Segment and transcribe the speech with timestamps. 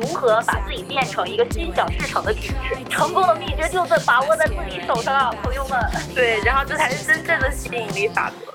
[0.00, 2.84] 如何把自己变成一个心想事成的体质。
[2.90, 5.80] 成功的秘诀就在把握在自己手上啊，朋友们。
[6.14, 8.52] 对，然后这才是真正的吸引力法则。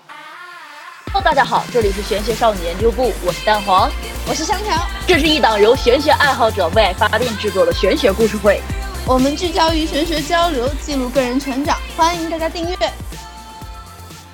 [1.11, 3.89] Hello，大家好，这里是玄学少女研究部，我是蛋黄，
[4.29, 4.77] 我是香条，
[5.07, 8.61] 这是一档由玄学爱好者为爱发电制作的玄学故事会。
[9.07, 12.77] 我们聚焦于玄学交流，记录个人成长，欢迎大家订阅。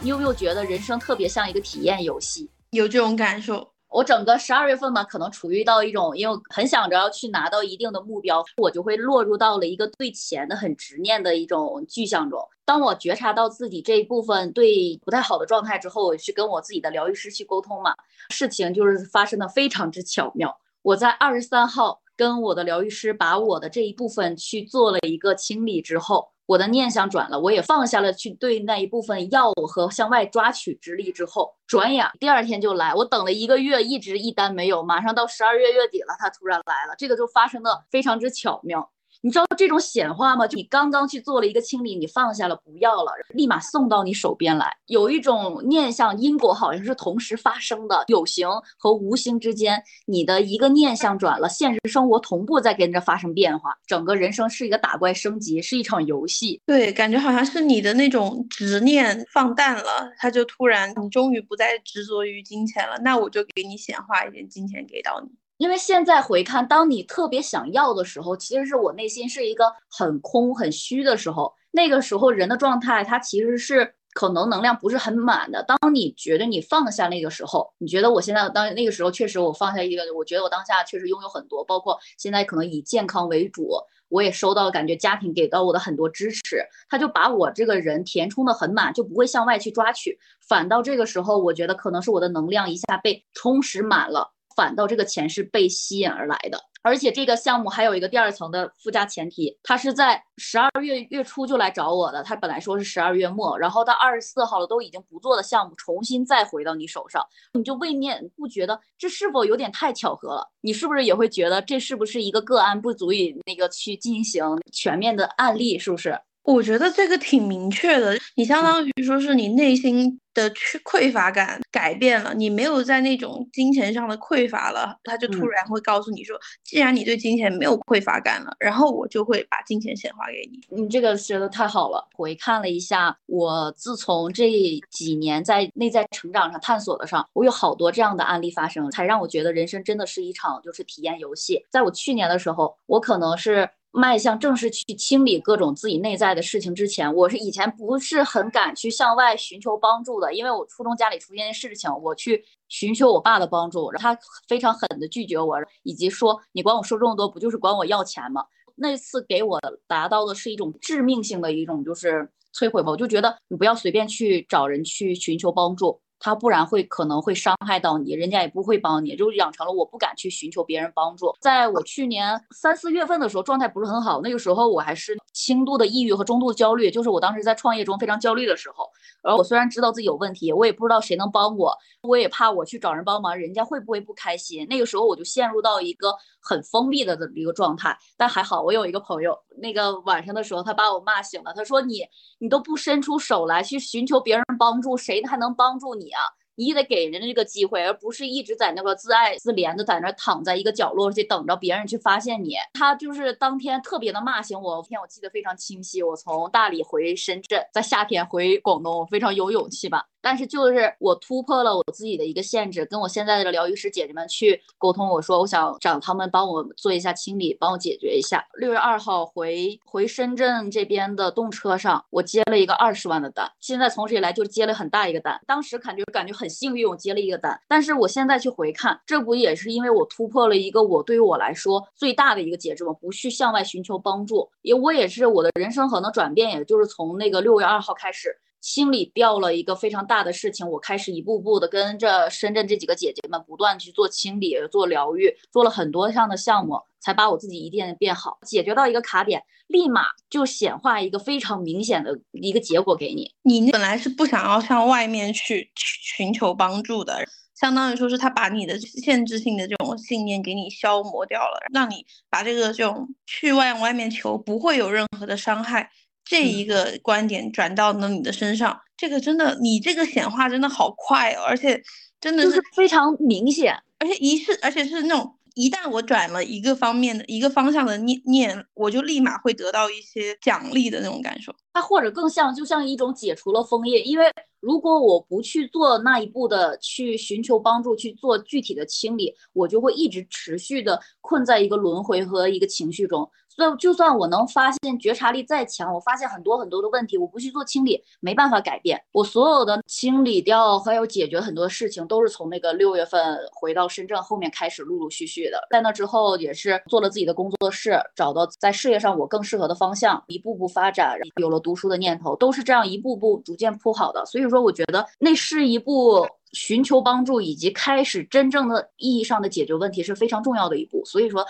[0.02, 2.52] 你有没有觉得人生特别像一个体验游戏？
[2.72, 3.72] 有这种感受。
[3.90, 12.40] 我整个十二月份嘛，可能处于到一种，因为很想着要去拿到一定的目标，我就会落入到了一个对钱的很执念的一种具象中。
[12.66, 17.96] 当我觉察到自己这一部分对不太好的状态之后，我去跟我自己的疗愈师去沟通嘛，
[18.30, 20.60] 事情就是发生的非常之巧妙。
[20.82, 26.30] 我在二十三号跟我的疗愈师把我的这一部分去做了一个清理之后。
[26.48, 32.94] 我的念想转了，我也放下了去对那一部分药物和向外抓取之力之后，转眼第二天就来。
[32.96, 38.90] 我等了一个月，一直一单没有，马上到十二月月底了，他突然来了，这个就发生的非常之巧妙。
[39.22, 40.48] 你知道这种显化吗？
[40.48, 44.72] 就你刚刚去做了一个清理，你放下了，不要了，立马送到你手边来。
[44.86, 53.76] 有一种念想因果，好像是同时发生的，有形和无形之间，你的一个念想转了，现实生活同步在跟着发生变化。
[53.86, 56.62] 整个人生是一个打怪升级，是一场游戏。
[56.66, 65.30] 对，感觉好像是你的那种执念放淡了，他就突然，你终于不再执着于金钱了，那我就给你显化一点金钱给到你。
[65.58, 71.54] 因为现在回看，当你特别想要的时候，其实是我内心是一个很空、很虚的时候。
[71.72, 75.64] 那个时候人的状态，它其实是可能能量不是很满的。
[75.64, 83.70] 当你觉得你放下那个时候，你觉得我现在当那个时候确实我放下一个，我觉得我当下确实拥有很多，包括现在可能以健康为主，
[84.10, 90.18] 我也收到感觉家庭给到我的很多支持，他就把我这个人填充的很满，就不会向外去抓取。
[90.48, 94.34] 反倒这个时候，我觉得可能是我的能量一下被充实满了。
[94.58, 107.24] 反倒这个钱是被吸引而来的，而且这个项目还有一个第二层的附加前提，他是在十二月月初就来找我的，他本来说是十二月末，然后到二十四号了都已经不做的项目，重新再回到你手上，
[107.54, 110.52] 你就未免不觉得这是否有点太巧合了？
[110.62, 115.78] 你是不是也会觉得这是不是一个个案，不足以那个去进行全面的案例？
[115.78, 116.20] 是不是？
[116.48, 130.82] 我觉得这个挺明确的，你相当于说是你内心的缺匮乏感改变了，你没有在那种金钱上的匮乏了，他就突然会告诉你说，既然你对金钱没有匮乏感了，然后我就会把金钱显化给你。
[130.82, 132.08] 你这个学的太好了。
[132.14, 134.50] 回看了一下，我自从这
[134.90, 141.66] 几年在内在成长上探索的上，我有好多这样的案例发生，才让我觉得人生真的是一场就是体验游戏。
[141.70, 143.70] 在我去年的时候，我可能是。
[143.92, 158.46] 迈向正式去清理各种自己内在的事情之前，我是以前不是很敢去向外寻求帮助的，因为我初中家里出现事情，我去寻求我爸的帮助，他非常狠的拒绝我，以及说你管我说这么多，不就是管我要钱吗？
[158.76, 166.00] 那次给我达到的是一种致命性的一种就是摧毁吧，我就觉得你不要随便去找人去寻求帮助。
[166.20, 171.34] 他不然会可能会伤害到你，人家也不会帮你，就养成了我不敢去寻求别人帮助。
[171.40, 178.90] 在我去年三四月份的时候，状态不是很好，那个时候我还是轻度的抑郁和中度焦虑，就是我当时在创业中非常焦虑的时候。
[179.24, 184.66] 而我虽然知道自己有问题，我也不知道谁能帮我，我也怕我去找人帮忙，人家会不会不开心？
[184.70, 187.98] 那个时候我就陷入到一个很封闭的的一个状态。
[188.16, 192.02] 但还好，我有一个朋友，那个晚上的时候他把我骂醒了，他说你
[192.40, 196.07] 你都不伸出手来去寻求别人帮助，谁还能帮助你？
[196.08, 196.22] 你啊，
[196.56, 202.56] 你得给人家这个机会，而不是一直在那个自爱自怜的在那躺在一个角落去等着别人去发现你。
[202.74, 206.02] 他就是当天特别的骂醒我，天我记得非常清晰。
[206.02, 210.06] 我从大理回深圳，在夏天回广东，我非常有勇气吧。
[210.22, 218.46] 但是就是我突破了我自己的一个限制，跟我现在的疗愈师姐姐们去沟通，我说我想找他们帮我做一下清理，帮我解决一下。
[218.54, 223.52] 六月二号回回深圳这边的动车上，我接了一个二十万的单。
[223.60, 227.60] 现在从这以来就接了很大一个单，当时感觉感觉很幸运，我接了一个单。
[227.68, 232.94] 但是我现在去回看，这不也是因为我突破了一个我对于我来说最大的一个节制吗？
[233.00, 238.36] 不去向外寻求帮助，也我也是我的人生可能转变，也就是从那个六月二号开始。
[238.60, 253.32] 清理掉了一个非常大的事情，我开始一步步的跟着深圳这几个姐姐们不断去做清理、做疗愈，做了很多项的项目，才把我自己一点点变好，解决到一个卡点，立马就显化一个非常明显的一个结果给你。
[253.44, 257.24] 你本来是不想要向外面去寻求帮助的，
[257.60, 265.90] 相当于说是他把你的限制性的这种信念给你消磨掉了，让你把这个这种去外外面求不会有任何的伤害。
[266.28, 271.82] 这一个观点转到了你的身上，这个真的，你这个显化真的好快哦，而且
[272.20, 281.56] 真的是非常明显，而且一是，而且是那种一旦我转了一个方面的一个方向的念念，我就立马会得到一些奖励的那种感受。
[281.74, 293.30] 它或者更像，就像一种解除了封印，因为如果我不去做那一步的去寻求帮助，去做具体的清理，我就会一直持续的困在一个轮回和一个情绪中。
[293.58, 299.02] 所以，就算我能发现觉察力再强，我发现很多很多的问题，我不去做清理，没办法改变。
[299.12, 305.60] 我所有的清理掉还有解决很多事情，都是从那个六月份回到深圳后面开始陆陆续续的。
[305.72, 314.24] 在那之后，也是做了自己的工作室，找到在事业上我更适合的方向，一步步发展，有了读书的念头，都是这样一步步逐渐铺好的。
[314.28, 321.04] 所以说，我觉得那是一步寻求帮助以及开始真正的意义上的解决问题是非常重要的一步。
[321.06, 321.44] 所以说。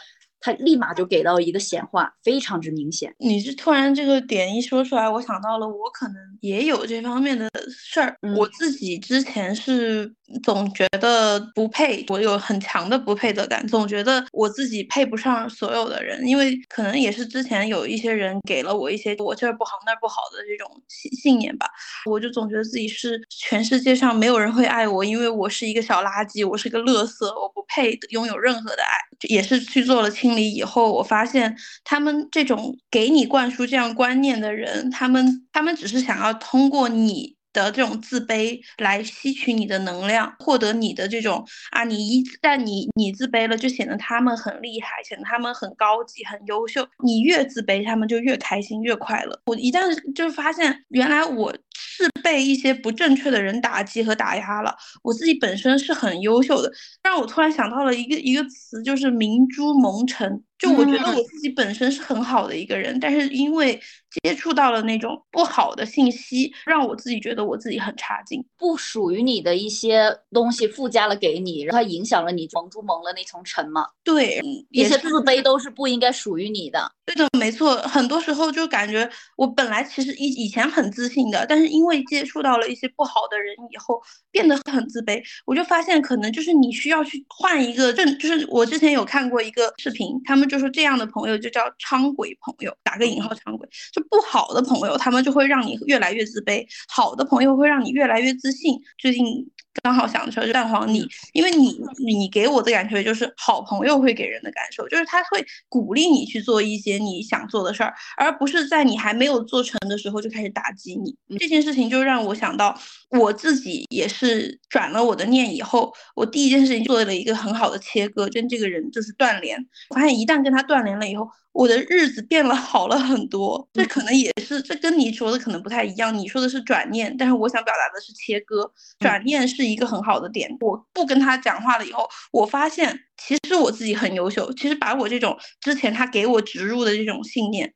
[0.47, 3.13] 他立马就给到一个显化，非常之明显。
[3.17, 8.15] 你是突然这个点一说出来，我想到了，我可能也有这方面的事儿。
[8.37, 10.09] 我自己之前是
[10.43, 21.67] 总觉得不配，我有很强的不配得感，总觉得我自己配不上所有的人，因为可能也是之前有一些人给了我一些我这儿不好那儿不好的这种信信念吧，
[22.05, 28.95] 我就总觉得自己是全世界上没有人会爱我，因为我是一个小垃圾，我是个垃圾，我不配拥有任何的爱。
[29.27, 37.35] 也是去做了清以后，我发现他们这种给你灌输这样观念的人，他们他们只是想要通过你。
[37.53, 46.87] 的这种自卑来吸取你的能量，获得你的这种啊，你一旦你你自卑了，就显得他们很厉害，显得他们很高级、很优秀。
[47.03, 49.41] 你越自卑，他们就越开心、越快乐。
[49.47, 49.81] 我一旦
[50.13, 54.75] 就发现，原来我是被一些不正确的人打击和打压了。
[55.03, 56.71] 我自己本身是很优秀的，
[57.03, 60.43] 让我突然想到了一个一个词，就是明珠蒙尘。
[60.57, 63.79] 就我觉得我自己本身是很好的一个人，但是因为
[64.23, 73.85] 接触到了那种不好的信息，让我自己觉得我自己很差劲，不属于你的一些东西附加了给你，然后影响了你蒙住蒙了那层尘嘛。
[74.03, 74.41] 对，
[74.71, 76.91] 一些自卑都是不应该属于你的。
[77.07, 77.77] 对的，没错。
[77.83, 85.23] 很多时候就感觉我本来其实以以前很自信的，但是因为接触到了一些不好的人以后，变得很自卑。
[85.45, 90.47] 我就发现可能就是你需要去换一个正，就是我之前有看过一个视频，他们。
[90.49, 98.77] 就说这样的朋友就叫昌鬼朋友，打个引号，昌鬼就不好的朋友，他们就会让你越来越自卑；好的朋友会让你越来越自信。
[98.97, 99.49] 最近。
[99.83, 111.15] 刚好想说蛋黄你，因为你你给我的感觉就是好朋友会给人的感受，就是他会鼓励你去做一些你想做的事儿，而不是在你还没有做成的时候就开始打击你。
[111.37, 112.77] 这件事情就让我想到
[113.09, 119.57] 我自己也是转了我的念以后，我第一件事情做了一个很好的切割，跟这个人就是断联。
[119.93, 121.27] 发现一旦跟他断联了以后。
[121.53, 126.15] 我的日子变了好了很多，这可能也是这跟你说的可能不太一样。
[126.15, 128.71] 你说的是转念，但是我想表达的是切割。
[128.99, 130.55] 转念是一个很好的点。
[130.59, 134.51] 我不跟他讲话了以后，我发现其实我自己很优秀。
[134.53, 137.73] 其实把我这种之前他给我植入的这种信念。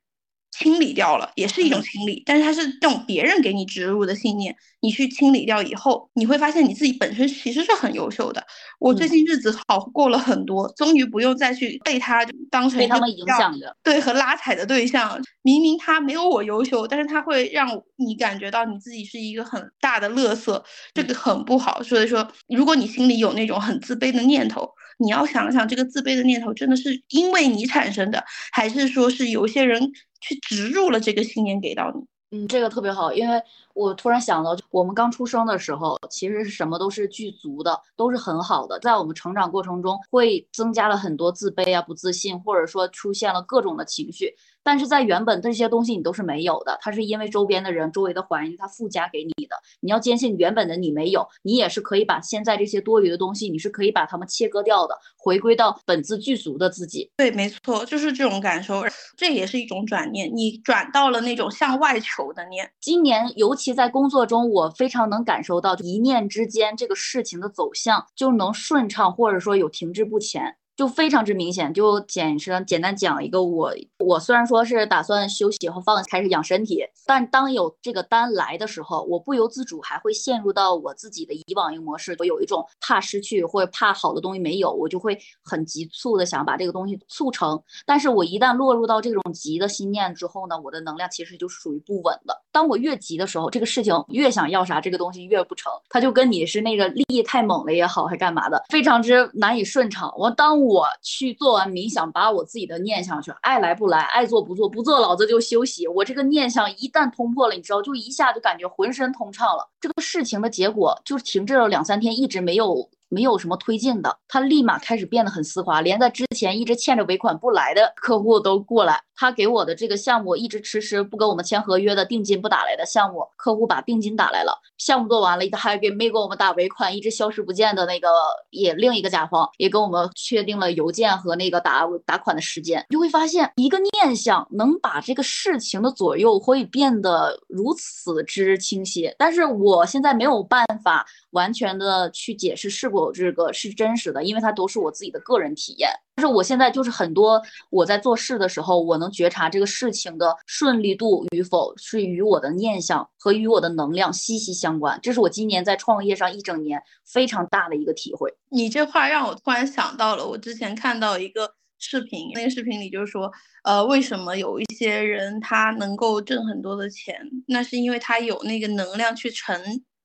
[0.52, 8.44] 清理掉了也是一种清理，但是它是这种别人给你植入的信念，你去清理掉以后，你会发现你自己本身其实是很优秀的。
[8.78, 15.18] 我最近日子好过了很多，终于不用再去被他当成被他们影响的对和拉踩的对象。
[15.42, 20.62] 明明他没有我优秀，但是他会让你感觉到你自己是一个很大的乐色，
[20.92, 21.82] 这个很不好。
[21.82, 24.68] 所以说，如果你心里有那种很自卑的念头，
[24.98, 29.92] 你要想想这个自卑的念头真的是因为你产生的，还是说是有些人。
[30.24, 32.00] 去植入了这个信念给到你，
[32.34, 33.38] 嗯，这个特别好，因为
[33.74, 44.34] 我突然想到，我们刚出生的时候，其实什么都是具足的，都是很好的，在我们成长过程中，会增加了很多自卑啊、不自信，或者说出现了各种的情绪。
[44.62, 49.56] 但是在原本这些东西你都是没有的，它是因为周边的人、周围的环境它附加给你的。
[49.80, 57.10] 你要坚信原本的你没有，你也是可以把现在这些多余的东西，你是可以把它们切割掉的，回归到本自具足的自己。
[57.16, 58.82] 对，没错，就是这种感受，
[59.16, 62.70] 这也是一种转念，你转到了那种向外求的念。
[62.80, 70.56] 今年尤其在工作中，我非常能感受到一念之间，这个事情的走向就能顺畅，或者说有停滞不前。
[70.82, 87.62] 就非常之明显，就简单简单讲一个，我我虽然说是打算休息和放开始养身体，但当有这个单来的时候，我不由自主还会陷入到我自己的以往一个模式，我有一种怕失去或者怕好的东西没有，我就会很急促的想把这个东西促成。
[87.86, 92.36] 但是我一旦落入到这种急的心念之后呢，我的能量其实就属于不稳的。
[92.50, 100.12] 当我越急的时候，这个事情越想要啥，这个东西越不成，它就跟你是那个力太猛了也好，还干嘛的，非常之难以顺畅。
[100.18, 100.60] 我当。
[100.62, 105.86] 我我去做完冥想，把我自己的念想去，爱来不来，爱做不做，不做老子就休息。
[105.86, 109.68] 我这个念想一旦通破了，你知道，就一下就感觉浑身通畅了。
[109.78, 119.02] 这个事情的结果就停滞了两三天，一直没有没有什么推进的，他立马开始变得很丝滑，连在之前一直欠着尾款不来的客户都过来。
[119.14, 128.08] 他给我的这个项目一直迟迟不跟我们签合约的定金不打来的项目，客户把定金打来了，项目做完了，还给没给我们打尾款，一直消失不见的那个
[128.50, 145.90] 也另一个甲方也跟我们确定了邮件和那个打打款的时间，就会发现一个念想能把这个事情的左右会变得如此之清晰，但是我现在没有办法完全的去解释是否这个是真实的，因为它都是我自己的个人体验。
[146.14, 147.40] 但是我现在就是很多
[147.70, 155.00] 我在做事的时候，我能觉察这个事情的顺利度与否是与我的念想和与我的能量息息相关。
[155.02, 158.30] 这是我今年在创业上一整年非常大的一个体会。
[158.50, 163.32] 你这话让我突然想到了，我之前看到一个视频，那个视频里就是说，
[163.64, 167.16] 呃，为什么有一些人他能够挣很多的钱？
[167.48, 169.58] 那是因为他有那个能量去承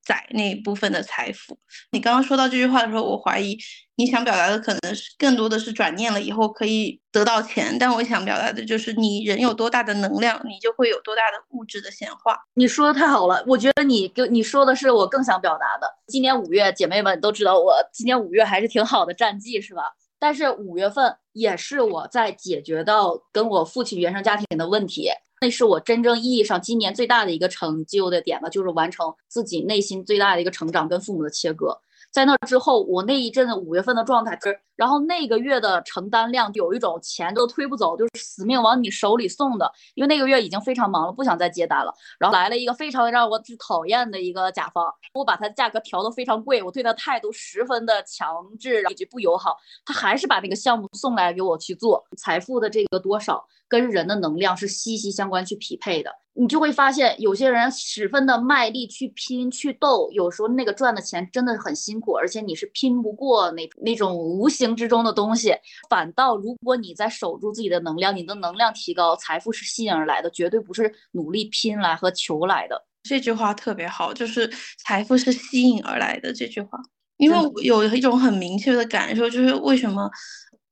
[0.08, 1.60] 载那一部分的财富。
[1.92, 3.58] 你刚刚说到这句话的时候，我怀疑。
[4.00, 12.38] 你想表达的可能是更多的是转念了以后可以得到钱，但我想表达的就是你人有多大的能量，你就会有多大的物质的显化。
[12.54, 15.92] 你说的太好了，我觉得你跟你说的是我更想表达的。
[16.06, 19.82] 今年五月，姐妹们都知道我今年五月还是挺好的战绩，是吧？
[20.20, 25.10] 但是五月份也是我在解决到跟我父亲原生家庭的问题，
[25.40, 31.80] 那是我真正意义上今年最大的一个成就的点吧，就是完成自己内心最大的一个成长，跟父母的切割。
[32.12, 39.70] 在那之后，我那一阵子五月份的状态是，然后那个月的承担量有一种钱都推不走，就是死命往你手里送的。
[39.96, 41.94] 因为那个月已经非常忙了，不想再接单了。
[42.18, 52.06] 然后来了一个非常让我讨厌的一个甲方，我把他价格调得非常贵，我对他态度十分的强制以及不友好，他还是把那个项目送来给我去做。
[52.16, 56.12] 财富的这个多少跟人的能量是息息相关，去匹配的。
[56.40, 65.56] 你就会发现，有些人十分的卖力去拼去斗，有时候那个赚的钱真的是很辛苦，而且你是拼不过那那种无形之中的东西。
[65.90, 72.86] 反倒如果你在守住自己的能量，你的能量提高，财富是吸引而来的，绝对不是努力拼来和求来的。
[73.04, 74.52] 这句话特别好，就是
[74.84, 76.78] 财富是吸引而来的这句话，
[77.18, 80.10] 因为我有一种很明确的感受，就是为什么。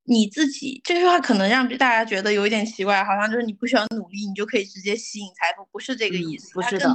[0.08, 6.54] 你自己这句话可能让大家觉得有一点奇怪，好像就是你不需要努力，你就可以直接吸引财富，不是这个意思。
[6.54, 6.94] 不是的，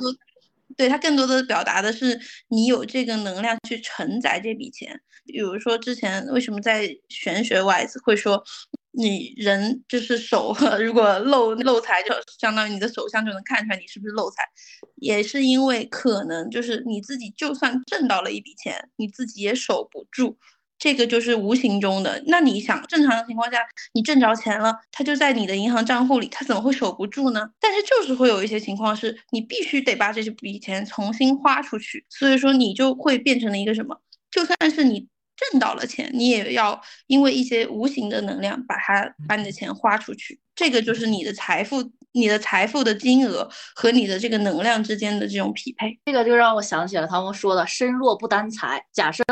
[0.77, 5.01] 对他更多的表达的是你有这个能量去承载这笔钱。
[5.27, 8.43] 比如说之前为什么在玄学外会说
[8.93, 12.09] 你人就是手 如果漏漏财，就
[12.41, 14.43] 相当于你的手相就能看出来你是不是漏财，
[14.97, 20.39] 也是因为可能就是你自己就算挣到了一笔钱，你自己也守不住。
[20.81, 22.21] 这个就是无形中的。
[22.27, 23.59] 那你想，正常的情况下，
[23.93, 27.51] 你挣着钱了，它就在你的银行账户里，它怎么会守不住呢？
[27.61, 32.07] 但是就是会有一些情况，是你必须得把这笔钱重新花出去。
[32.09, 33.95] 所以说，你就会变成了一个什么？
[34.31, 35.07] 就算是你
[35.37, 40.41] 挣到了钱，你也要因为一些无形的能量把它把你的钱花出去。
[40.57, 45.99] 这个就是你的财富，你的财富的金额和你的这个能量之间的这种匹配。
[46.07, 48.83] 这个就让我想起了他们说的“身弱不担财”。
[48.95, 49.23] 假设。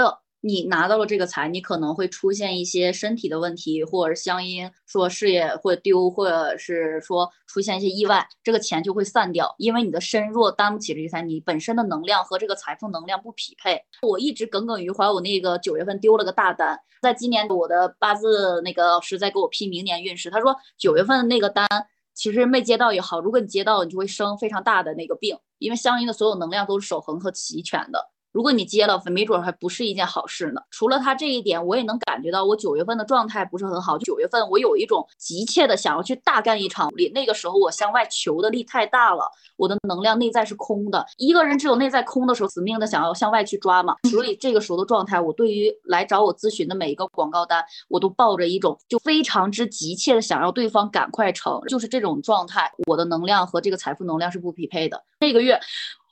[0.40, 13.82] 你拿到了这个财，你可能会出现一些身体的问题，或者相因说事业会丢，或者是说出现一些意外，这个钱就会散掉，因为你的身弱担不起这个财，你本身的能量和这个财富能量不匹配。
[14.02, 21.66] 我一直耿耿于怀，我那个九月份丢了个大单，在今年我的八字那个老师在给我批明年运势，他说九月份那个单
[22.14, 28.10] 其实没接到也好，如果你接到，你就会生非常大的那个病，因为相应的所有能量都是守恒和齐全的。
[28.32, 30.60] 如果你接了，没准还不是一件好事呢。
[30.70, 33.96] 除了他这一点，我也能感觉到我九月份的状态不是很好。
[33.98, 41.04] 九月份我有一种急切的想要去大干一场力，那个时候我向外求的力太大了，我的能量内在是空的。
[41.16, 43.94] 一个人只有内在空的时候，死命的想要向外去抓嘛。
[44.10, 55.02] 所以这个时候的状态，我对于来找我咨询的每一个广告单，我都抱着一种就非常之急切的想要对方赶快成，就是这种状态，我的能量和这个财富能量是不匹配的。
[55.18, 55.58] 这个月。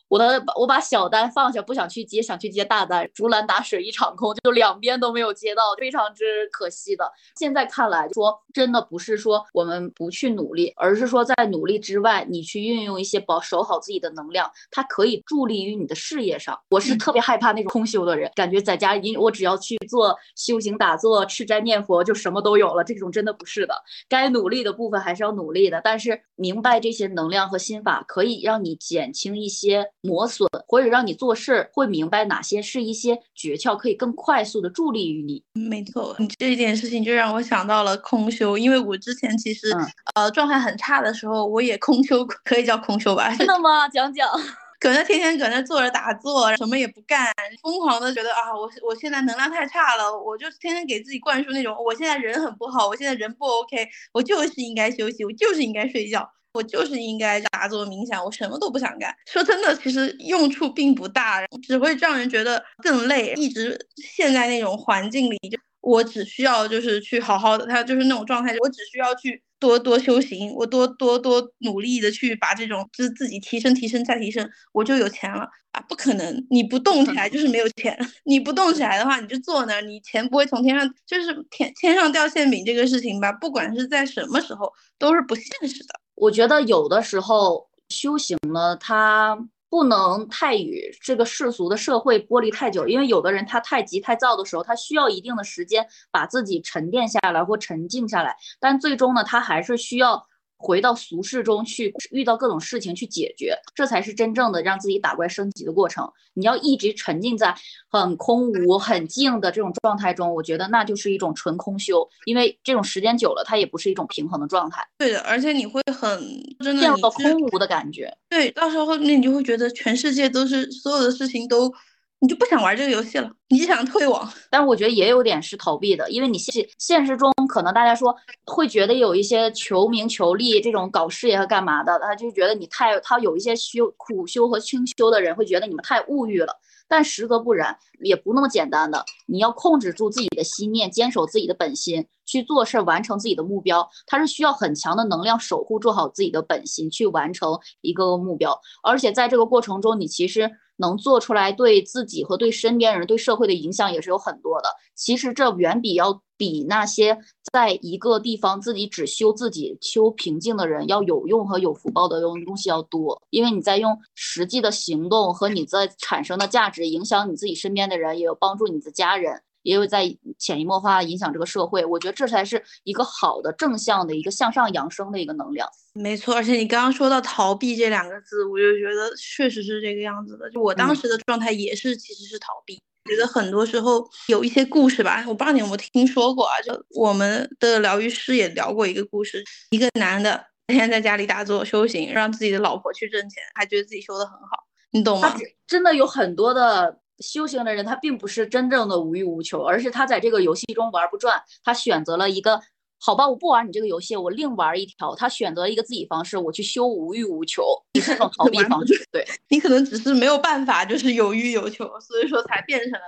[0.09, 7.11] 我的我把小单放下，不想去接，想去接大单，竹篮打水一场空，就两边都没有接到，非常之可惜的。
[7.37, 16.57] 现在看来，说真的不是说我们不去努力，而是说在努力之外，你去运用一些保守好自己的能量，它可以助力于你的事业上。
[16.71, 22.85] 我是特别害怕那种空修的人，感觉在家因我只要去做修行打坐、吃斋念佛，就什么都有了。
[22.85, 23.75] 这种真的不是的，
[24.09, 25.81] 该努力的部分还是要努力的。
[25.83, 29.85] 但是明白这些能量和心法，可以让你减轻一些。
[30.07, 35.43] 磨损，或者让你做事会明白哪些是一些诀窍，可以更快速的助力于你。
[35.53, 39.75] 没错，你这一件事情就让我想到了空修，因为我之前其实
[40.15, 43.35] 呃状态很差的时候，我也空修，可以叫空修吧？
[43.37, 43.89] 真的吗？
[43.89, 44.29] 讲讲。
[44.79, 47.33] 搁那天天搁那坐着打坐，什么也不干，
[47.63, 59.15] 疯狂的觉得啊，我我现在能量太差了，我就天天给自己灌输那种我现在人很不好，我现在人不 OK，我就是应该休息，我就是应该睡觉，我就是应该打坐冥想，我什么都不想干。
[59.27, 65.59] 说真的，其实用处并不大，只会让人觉得更累，一直陷在那种环境里就。
[65.83, 75.81] 我只需要就是去好好的，他就是那种状态，我只需要去多多修行，我多多多努力的去把这种就是自己提升提升再提升，我就有钱了啊！
[75.89, 86.01] 不可能，你不动起来就是没有钱， 你不动起来的话，你就坐那儿，你钱不会从天上就是天天上掉馅饼这个事情吧，不管是在什么时候都是不现实的。
[86.17, 89.39] 我觉得有的时候修行呢，它。
[89.69, 100.25] 不能太与这个世俗的社会剥离太久，因为有的人他太急太躁的时候，他需要一定的时间把自己沉淀下来或沉静下来，但最终呢，他还是需要。
[100.59, 106.11] 回到俗世中去，遇到各种事情去解决，这才是真正的让自己打怪升级的过程。
[106.35, 107.55] 你要一直沉浸在
[107.91, 114.87] 很空无、很静的这种状态中，我觉得那就是一种纯空修，因为这种时间久了，它也不是一种平衡的状态。
[114.99, 116.21] 对的，而且你会很
[116.61, 118.13] 真的陷入到空无的感觉。
[118.29, 121.73] 对，到时候那你就会觉得全世界都是所有的事情都。
[122.21, 124.27] 你就不想玩这个游戏了，你就想退网。
[124.51, 128.15] 但是我觉得也有点是逃避的，因为你现现实中可能大家说
[128.47, 136.59] 会觉得有一些求名求利这种搞事业和干嘛的，他就觉得你太他有一些修苦修和清修的人会觉得你们太物欲了。
[136.89, 139.05] 但实则不然，也不那么简单的。
[139.27, 143.89] 你要控制住自己的心念，坚守自己的本心，去做事，完成自己的目标。
[144.07, 148.61] 它是需要很强的能量守护，做好自己的本心，去完成一个目标。
[148.83, 150.51] 而且在这个过程中，你其实。
[150.79, 154.69] 能做出来对自己和对身边人、对社会的影响也是有很多的。
[154.95, 157.19] 其实这远比要比那些
[157.53, 163.23] 在一个地方自己只修自己、修平静的人要有用和有福报的东东西要多。
[163.31, 169.43] 因为你在用实际的行动和你在产生的价值影响你自己身边的人，也有帮助你的家人。
[169.63, 175.69] 也有在潜移默化影响这个社会，我觉得这才是一个好的正向的一个向上扬升的一个能量。
[175.93, 180.49] 没错，而且你刚刚说到逃避这两个字，我就觉得确实是这个样子的。
[180.51, 182.81] 就我当时的状态也是，其实是逃避。
[183.07, 186.61] 觉得很多时候有一些故事吧，我不知道你有没有听说过啊？
[186.61, 195.35] 就我们的疗愈师也聊过一个故事，一个男的天天在家里打坐修行，让自己的老婆去挣钱，还觉得自己修得很好，你懂吗？
[195.67, 197.01] 真的有很多的。
[197.19, 202.61] 修行的人，他并不是真正的无欲无求，而是他在这个游戏中玩不转，他选择了一个
[203.07, 205.15] 好吧，我不玩你这个游戏，我另玩一条。
[205.15, 207.63] 他选择一个自己方式，我去修无欲无求，
[207.95, 209.01] 你是种逃避方式。
[209.13, 212.99] 对你可能只是没有办法，就是有欲有求，所以说才变成了。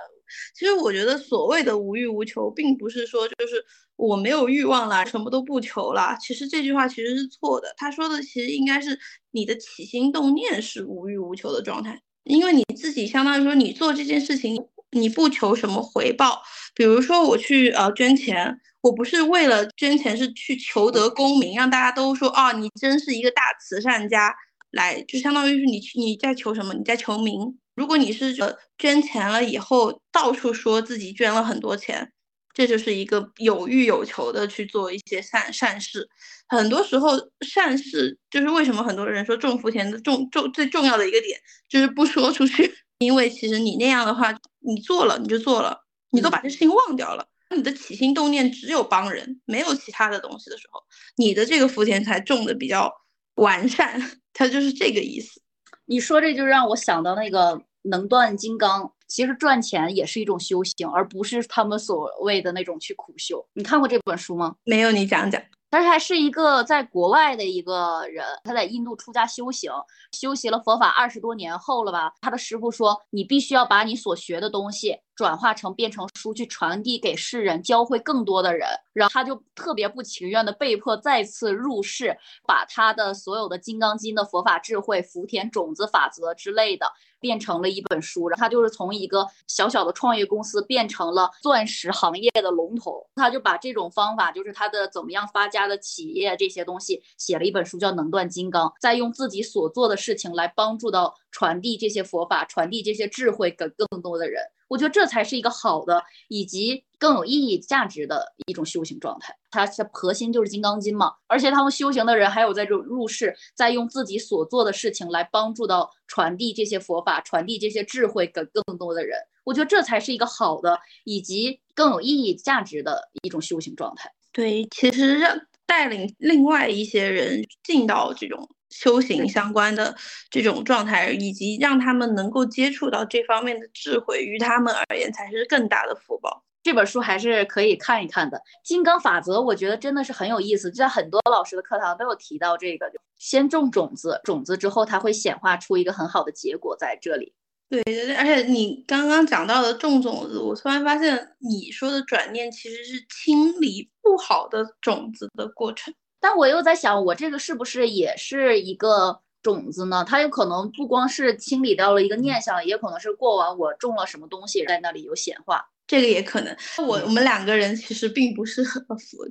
[0.54, 3.64] 其实我觉得所谓的无欲无求，并不是说就是
[3.96, 6.16] 我没有欲望啦，什么都不求啦。
[6.20, 8.96] 其实这句话其实是错的，他说的其实应该是
[9.32, 12.00] 你的起心动念是无欲无求的状态。
[12.22, 16.40] 因为你自己相当于说，你做这件事情，你不求什么回报。
[16.74, 24.34] 比如说我去呃捐钱，我不是为了捐钱，是去求得功名，让大家都说啊，你真是一个大慈善家。
[24.70, 26.74] 来，就相当于是你你在求什么？
[26.74, 27.58] 你在求名。
[27.74, 28.34] 如果你是
[28.76, 32.12] 捐钱了以后，到处说自己捐了很多钱。
[32.54, 36.08] 这就是一个有欲有求的去做一些善善事，
[36.48, 37.10] 很多时候
[37.46, 41.38] 善事就是为什么很多人说种福田的重重最重要的一个点
[41.68, 50.80] 就是不说出去， 因为其实你那样的话，你做了你就做了，你都把这事情忘掉了，你的起心动念只有帮人，没有其他的东西的时候，
[51.16, 52.92] 你的这个福田才种的比较
[53.36, 54.00] 完善，
[54.32, 55.40] 它就是这个意思。
[55.86, 58.92] 你说这就让我想到那个能断金刚。
[59.08, 63.42] 其实赚钱也是一种修行，而不是他们所谓的那种去苦修。
[63.54, 64.54] 你看过这本书吗？
[64.64, 65.42] 没有，你讲讲。
[65.70, 69.72] 他还是一个在国外的一个人，他在印度出家修行，
[70.12, 72.12] 修习了佛法二十多年后了吧？
[72.20, 78.68] 他的师傅说，你必须要把你所学的东西转化成变成书，去传递给世人，教会更多的人。
[78.92, 86.86] 然后他就特别不情愿的被迫再次入世，把他的所有的《金刚经》的佛法智慧、福田种子法则之类的。
[87.20, 93.04] 变成了一本书，然后他就是从一个小小的创业公司变成了钻石行业的龙头。
[93.16, 104.40] 他就把这种方法，就是他的怎么样发家的企业这些东西，写了一本书叫《能断金刚》，再用自己所做的事情来帮助到传递这些佛法，传递这些智慧给更多的人。
[104.68, 109.34] 我觉得这才是一个好的，以及更有意义、价值的一种修行状态。
[109.50, 119.18] 它的核心就是《金刚经》嘛，而且他们修行的人还有在这入世，在用自己所做的事情来帮助到传递这些佛法、传递这些智慧给更多的人。
[119.44, 124.12] 我觉得这才是一个好的，以及更有意义、价值的一种修行状态。
[124.30, 129.96] 对，其实让带领另外一些人进到这种修行相关的
[130.30, 136.44] 这种状态，以及让他们能够接触到这方面的智慧，于他们而言才是更大的福报。
[136.62, 147.32] 这本书还是可以看一看的，《金刚法则》我觉得真的是很有意思，在很多老师的课堂都有提到这个，先种种子，种子之后它会显化出一个很好的结果在这里。
[147.70, 147.82] 对，
[148.16, 155.94] 而且你刚刚讲到的种种子，我突然发现你说的转念其实是清理不好的种子的过程。
[156.20, 160.04] 但我又在想，我这个是不是也是一个种子呢？
[160.06, 165.68] 它有可能不光是清理掉了一个念想，也可能是过往我种了什么东西在那里有显化。
[165.86, 166.54] 这个也可能，
[166.86, 168.84] 我我们两个人其实并不是佛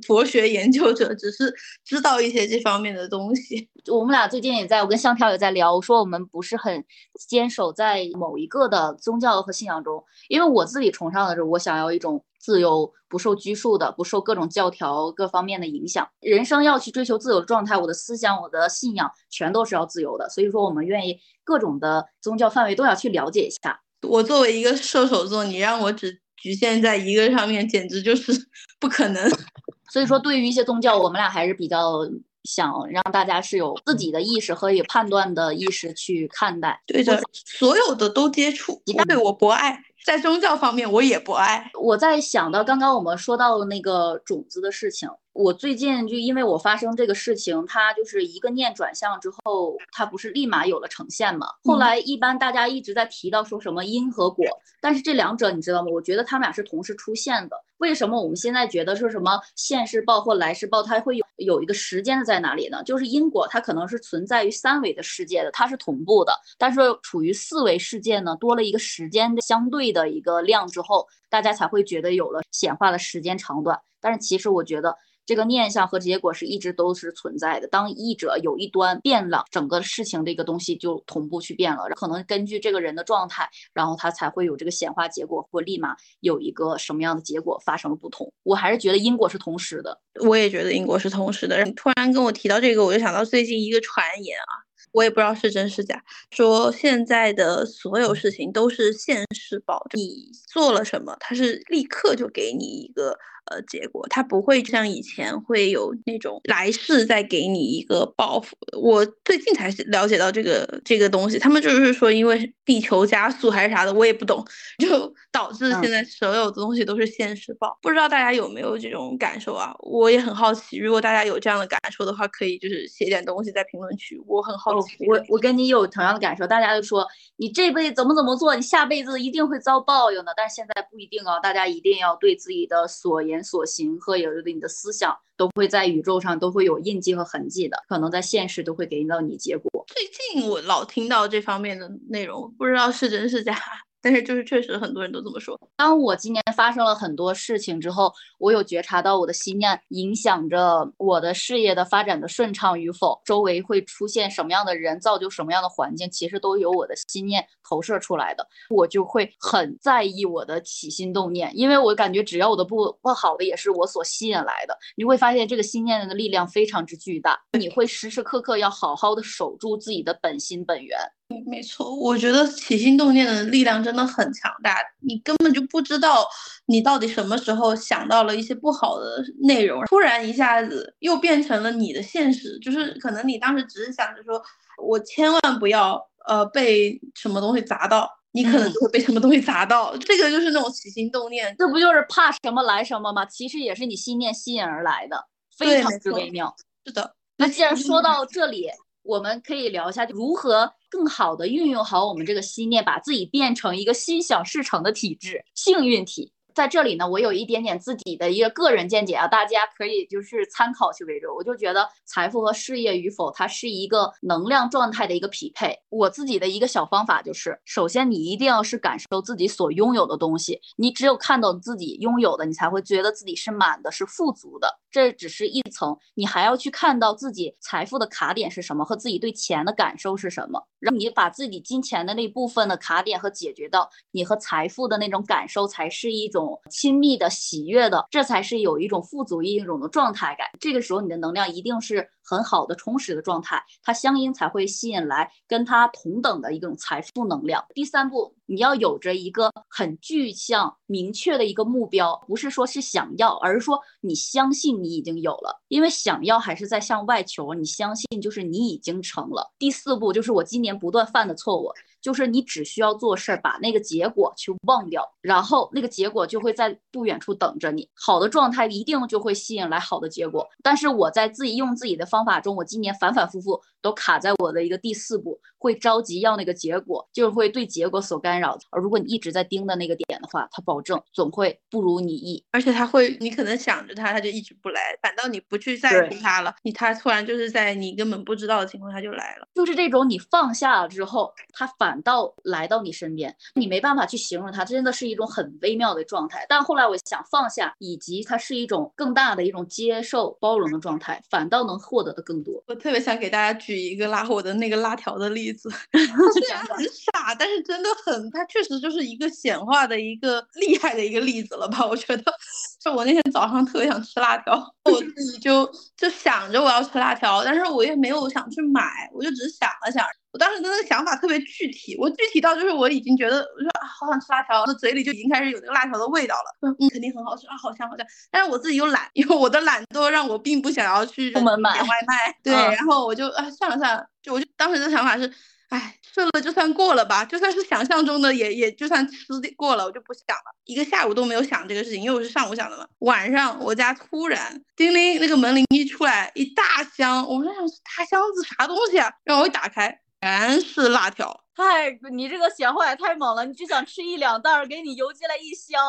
[0.07, 1.53] 佛学研究者，只是
[1.85, 3.69] 知道一些这方面的东西。
[3.91, 6.83] 我们俩最近也在，我跟香飘也在聊，我说我们不是很
[7.29, 17.75] 坚守在某一个的宗教和信仰中，因为我自己崇尚的是，我想要一种自由、不受拘束的、不受各种教条各方面的影响，人生要去追求自由的状态。
[17.75, 23.81] 我的思想、我的信仰全都是要自由的，所以说我们愿意各种的宗教范围都要去了解一下。
[24.07, 26.21] 我作为一个射手座，你让我只。
[26.39, 28.31] 局限在一个上面，简直就是
[28.79, 29.27] 不可能。
[29.91, 32.07] 所以说，对于一些宗教，我们俩还是比较
[32.43, 36.79] 想让大家是有自己的意识和有判断的意识去看待。
[36.85, 38.79] 对的，所有的都接触。
[39.07, 41.69] 对我博爱，在宗教方面我也不爱。
[41.77, 45.09] 我在想到刚刚我们说到那个种子的事情。
[45.33, 51.47] 我最近就因为我发生这个事情，它就是一个念转向之后，它不是立马有了呈现嘛？
[51.65, 54.45] 后来一般大家一直在提到说什么因和果，
[54.79, 55.89] 但是这两者你知道吗？
[55.91, 57.57] 我觉得他们俩是同时出现的。
[57.77, 62.83] 为什么我们现在觉得说什么现世报或来世报，它会有有一个时间的在哪里呢？
[62.83, 73.79] 就是因果它可能是存在于三维的世界的，它是同步的，但是处于四维世界呢，多了一个时间的相对的一个量之后，大家才会觉得有了显化的时间长短。
[73.99, 74.95] 但是其实我觉得。
[75.27, 77.67] 这个念想和结果是一直都是存在的。
[77.67, 81.83] 当译者有一端变了，整个事情这个东西就同步去变了。
[81.97, 88.31] 可能根据这个人的状态，然后他才会有这个显化结果，或立马有一个什么样的结果发生了不同。
[88.43, 89.99] 我还是觉得因果是同时的。
[90.21, 91.61] 我也觉得因果是同时的。
[91.65, 94.63] 你突然跟我提到这个，我就想到最近一个传言啊，
[94.93, 103.19] 我也不知道是真是假，说现在的所有事情都是现世报，你做了什么，他是立刻就给你一个。
[103.49, 108.55] 呃，结果他不会像以前会有那种来世再给你一个报复。
[108.79, 114.43] 我最近才了解到这个这个东西，他们就是说，因为地球加速还是啥的，我也不懂，
[114.79, 117.77] 就导致现在所有的东西都是现实报。
[117.81, 119.73] 不知道大家有没有这种感受啊？
[119.79, 124.21] 我也很好奇，如果大家有这样的感受的话，可以就是写点东西在评论区。
[124.27, 127.07] 我很好奇，我我跟你有同样的感受，大家就说
[127.37, 130.33] 你这辈子怎么怎么做，你下辈子一定会遭报应的。
[130.35, 133.36] 但是现在不一定啊，大家一定要对自己的所言。
[133.43, 139.85] 所行和有的你的思想都会在宇宙上都会有印记和痕迹的，可能在现实都会给到你结果。
[139.87, 140.03] 最
[140.35, 143.57] 近我老听到这方面的内容，不知道是真是假。
[144.01, 145.59] 但是就是确实很多人都这么说。
[145.75, 158.47] 当我今年发生了很多事情之后，我有觉察到我的心念影响着我的事业的发展的顺畅与否，周围会出现什么样的人，造就什么样的环境，其实都有我的心念投射出来的。
[158.69, 164.77] 我就会很在意我的起心动念，因为我感觉只要我的不不好的也是我所吸引来的。
[164.95, 170.97] 你会发现这个心念的力量非常之巨大，你会时时刻刻要好好的守住自己的本心本源。
[171.45, 176.25] 没错，我觉得起心动念的力量真的很强大，你根本就不知道
[176.67, 184.41] 你到底什么时候想到了一些不好的内容，突然一下子又变成了你的现实，就是可能你当时只是想着说，
[184.81, 193.25] 我千万不要呃被什么东西砸到，你可能就会被什么东西砸到，这个就是那种起心动念，这不就是怕什么来什么吗？
[193.25, 195.25] 其实也是你心念吸引而来的，
[195.57, 196.55] 非常之微妙。
[196.85, 198.69] 是的，那既然说到这里。
[199.03, 206.31] 我们可以聊一下如何更好的运用好我们这个心念，把自己变成一个心想事成的体质，幸运体。
[206.57, 211.27] 在这里呢，我有一点点自己的一个个人见解啊，大家可以就是参考去为主。
[211.35, 215.77] 我就觉得财富和事业与否，它是一个能量状态的一个匹配。
[215.89, 224.79] 我自己的一个小方法就是，首先你一定要是感受自己所拥有的东西，你只有看到自己拥有的，你才会觉得自己是满的，是富足的。
[224.89, 230.65] 这只是一层，你还要去看到自己财富的卡点是什么，和自己对钱的感受是什么。
[230.79, 240.47] 让你把自己金钱的那部分的卡点和解决到，你和财富的那种感受才是一种亲密的、喜悦的，这才是有一种富足一种的状态感。
[240.59, 247.65] 这个时候你的能量一定是很好的充实的状态，它相应才会吸引来跟它同等的一种财富能量。
[247.73, 259.53] 第三步，你要有着一个很具象、明确的一个目标，不是说是想要，而是说你相信你已经有了，因为想要还是在向外求，你相信就是你已经成了。
[259.57, 261.71] 第四步就是我今年不断犯的错误。
[261.99, 267.89] 就是你只需要做事儿，把那个结果去忘掉，然后那个结果就会在不远处等着你。
[267.95, 270.47] 好的状态一定就会吸引来好的结果。
[270.63, 278.57] 但是我在自己用自己的方法中，我今年反反复复都卡在我的一个第四步，会着急要那个结果，就会对结果所干扰。
[278.69, 282.45] 而如果你一直在盯的那个点的话，它保证总会不如你意。
[282.51, 289.47] 而且他会，你可能想着他，他就一直不来；反倒你不去在乎他了，你他突然就是在你根本不知道的情况下就来了。
[289.55, 291.87] 就是这种你放下了之后，他反。
[291.87, 296.45] 反倒来到你身边，你没办法去形容它，真的是一种很微妙的状态。
[296.49, 302.63] 但后来我想放下，以及它是一种更大的一种接受、包容的状态，反倒能获得的更多。
[302.67, 311.85] 我特别想给大家举一个拉火的那个辣条的例子， 虽然很傻，但是真的很，它确实就是一个显化的一个厉害的一个例子了吧？
[311.87, 312.33] 我觉得，
[312.79, 320.05] 就我那天早上特别想吃辣条，我自己就就想着我要吃辣条，但是我也没有想去买，我就只是想了想。
[320.31, 326.55] 我当时的那个想法特别具体，我具体到就是我已经觉得，我说啊，好想吃辣条，那嘴里就已经开始有那个辣条的味道了。
[326.61, 328.05] 嗯，肯定很好吃啊，好香好香。
[328.29, 332.37] 但是我自己又懒，因为我的懒惰让我并不想要去出门买外卖。
[332.43, 335.27] 对，然后我就啊，算了算了，就我就当时的想法是，
[335.69, 339.25] 哎，吃了就算过了吧，就算是想象中的也也就算吃
[339.55, 340.55] 过了，我就不想了。
[340.65, 342.87] 一个下午都没有想这个事情，因为我是上午想的嘛。
[342.99, 347.61] 晚上我家突然叮铃，那个门铃一出来，一大箱，我在想
[347.97, 349.11] 大箱子啥东西啊？
[349.23, 349.99] 然后我一打开。
[350.19, 353.45] 全是辣条，太你这个闲话也太猛了！
[353.45, 355.79] 你就想吃一两袋，给你邮寄来一箱，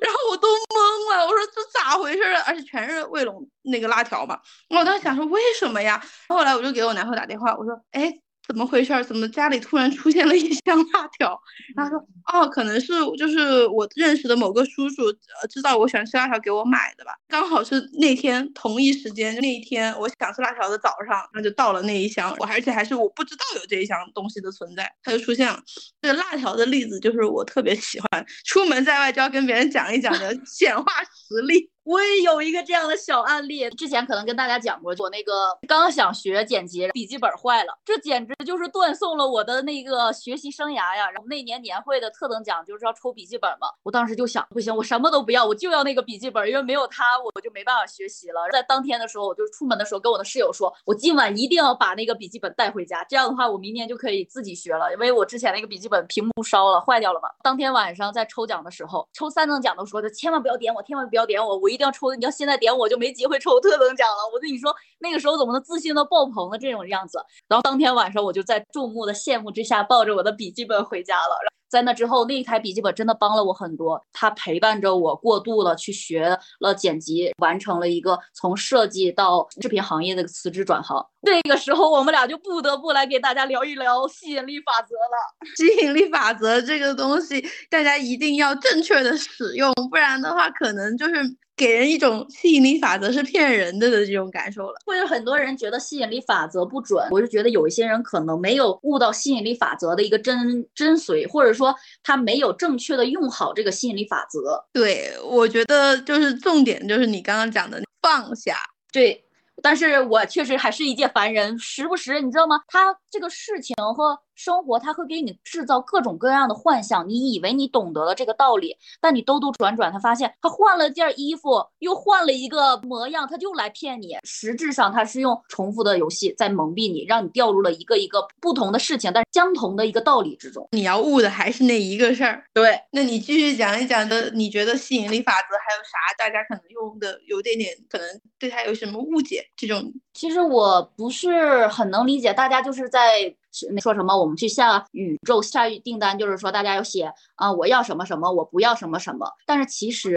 [0.00, 2.42] 然后我都懵了，我说这咋回事啊？
[2.44, 6.04] 而且全是卫龙那个辣条嘛，我当时想说为什么呀？
[6.28, 8.12] 后来我就给我男朋友打电话，我说，哎。
[8.48, 9.04] 怎么回事？
[9.04, 11.38] 怎么家里突然出现了一箱辣条？
[11.76, 15.04] 然后说哦，可能是就是我认识的某个叔叔，
[15.42, 17.12] 呃，知道我喜欢吃辣条，给我买的吧。
[17.28, 22.34] 刚好是那天同一时间，那一天我想吃辣条的早上，那就到了那一箱。
[22.38, 25.62] 我而且还是我不知道有这一箱东西的存在，它就出现了。
[26.00, 31.70] 这个辣条的例子就是我特别喜欢，出门在外就要跟别人讲一讲的 显化实例。
[31.88, 41.10] 我也有一个这样的小案例，之前可能跟大家讲过，我那个刚想学剪辑，笔记本坏了，这简直就是断送了我的那个学习生涯呀。
[41.10, 48.40] 然后那年年会的特等奖就是要抽笔记本嘛，我当时就想，不行，我什么都不要，我就要那个笔记本，因为没有它，我就没办法学习了。
[48.52, 57.30] 在当天的时候，我就出门的时候跟我的室友说，我今晚一定要把那个笔记本带回家，这样的话我明年就可以自己学了，因为我之前那个笔记本屏幕烧了，坏掉了嘛。
[57.42, 61.77] 当天晚上在抽奖的时候，抽三等奖都说的，千万不要点我，千万不要点我，我一。
[61.78, 64.16] 一定要抽，你要现在点我就没机会抽特等奖了。
[64.34, 67.22] 我跟你说，那个时候怎么能自信到爆棚的这种样子？
[67.46, 71.38] 然后当天晚上我就在众目的羡慕之下，抱着我的笔记本回家了。
[71.70, 81.06] 在那之后，那一台笔记本真的帮了我很多，它陪伴着我过渡了去学了剪辑，完成了一个从设计到视频行业的辞职转行。
[81.22, 85.46] 这个时候，我们俩就不得不来给大家聊一聊吸引力法则了。
[85.56, 91.16] 吸引力法则这个东西，大家一定要正确的使用，不然的话，可能就是。
[91.58, 104.64] 给人一种吸引力法则是骗人的的这种感受了，会有很多人觉得吸引力法则不准，我就觉得有一些人可能没有悟到吸引力法则的一个真真髓，或者说他没有正确的用好这个吸引力法则。
[104.72, 108.56] 对，我觉得就是重点就是你刚刚讲的放下。
[108.92, 109.24] 对。
[109.60, 112.60] 但是我确实还是一介凡人，时不时你知道吗？
[112.68, 117.06] 他这个事情和生活，它会给你制造各种各样的幻象。
[117.08, 124.16] 你以为你懂得了这个道理，但你兜兜转转，他发现他换了件衣服，又换了一个模样，他就来骗你。
[124.22, 130.68] 实质上他是用重复的游戏在蒙蔽你，让你掉入了一个一个不同的事情，但是相同的一个道理之中。
[130.70, 132.44] 你要悟的还是那一个事儿。
[132.54, 135.98] 对，那你继续讲一讲的，你觉得吸引力法则还有啥？
[136.16, 138.06] 大家可能用的有点点，可能
[138.38, 139.44] 对他有什么误解？
[139.56, 143.34] 这种其实我不是很能理解，大家就是在
[143.80, 149.30] 说什么，我们去下宇宙下订单，就是说大家要写啊，我要什么什么，我不要什么什么。
[149.46, 150.16] 但是其实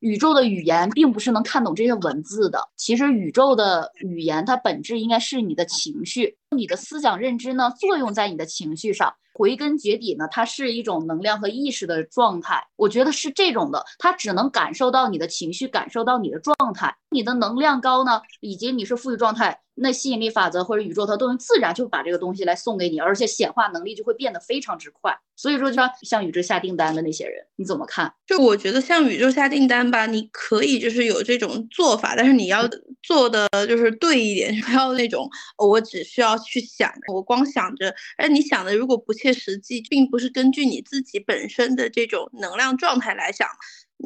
[0.00, 9.12] 宇宙的语言并不是能看懂这些文字的，其实宇宙的语言它本质应该是你的情绪，你的思想认知呢作用在你的情绪上。
[9.34, 12.60] 归根结底呢，它是一种能量和意识的状态。
[12.74, 16.92] 我觉得是这种的，它只能感受到你的情绪，感受到你的状态。
[17.10, 25.16] 你的能量高呢，以及你是富裕状态，那吸引力法则或者宇宙它都能自然就把这个东西来送给你，而且显化能力就会变得非常之快。
[25.36, 28.12] 所以说，就像向宇宙下订单的那些人，你怎么看？
[28.26, 32.68] 就我觉得向宇宙下订单吧，你可以就是有这种做法，但是你要
[33.02, 43.46] 做的就是对一点，不要那种我只需要去想，我光想着，哎，你想的如果不切实际，并不是根据你自己本身的这种能量状态来想。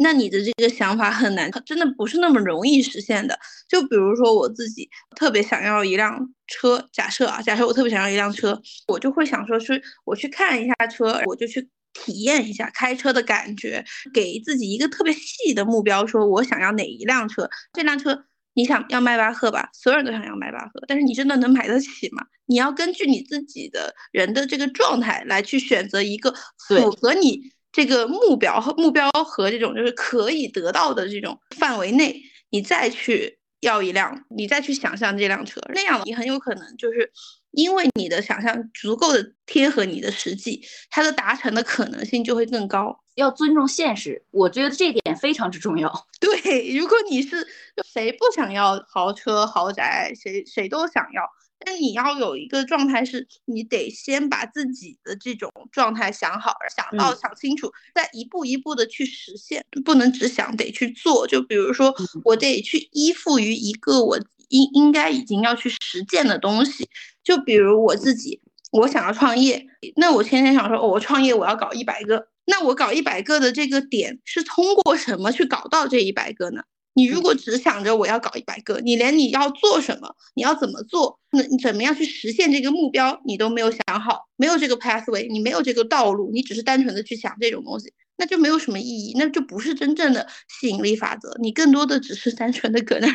[0.00, 3.38] 那你的这个想法很难，真的不是那么容易实现的。
[3.68, 17.48] 就比如说我自己特别想要一辆车，假设啊，假设我特别想要一辆车，我就会想说，是我去看一下车，我就去体验一下开车的感觉，给自己一个特别细的目标，说我想要哪一辆车。
[17.74, 18.24] 这辆车
[18.54, 19.68] 你想要迈巴赫吧？
[19.74, 22.24] 所有人都想要迈巴赫，但是你真的能买得起吗？
[22.46, 26.34] 你要根据你自己的人的这个状态来去选择一个
[26.66, 27.52] 符合你。
[27.72, 37.10] 这个目标和目标和这种就是可以得到的这种范围内，你再去要一辆，你再去想象这辆车，那样你很有可能就是
[37.52, 43.00] 因为你的想象足够的贴合你的实际，它的达成的可能性就会更高。
[43.14, 45.92] 要尊重现实，我觉得这点非常之重要。
[46.18, 47.46] 对，如果你是
[47.92, 51.22] 谁不想要豪车豪宅，谁谁都想要。
[51.64, 61.26] 那你要有一个状态，是你得先把自己的这种状态想好，想到想清楚，再一步一步的去实现，不能只想，得去做。
[61.26, 61.94] 就比如说，
[62.24, 66.88] 我得去依附于一个我应应该已经要去实践的东西。
[67.22, 68.40] 就比如我自己，
[68.72, 76.62] 我想要创业，那我天天想说，我创业我要搞一百个，那我搞一百个的这个点是通过什么去搞到这一百个呢？
[76.94, 93.14] 你如果只想着我要搞一百个，你连你要做什么，你要怎么做，那你怎么样去实现这个目标，你都没有想好，没有这个 pathway，你没有这个道路，你只是单纯的去想这种东西，那就没有什么意义，那就不是真正的吸引力法则，你更多的只是单纯的搁那儿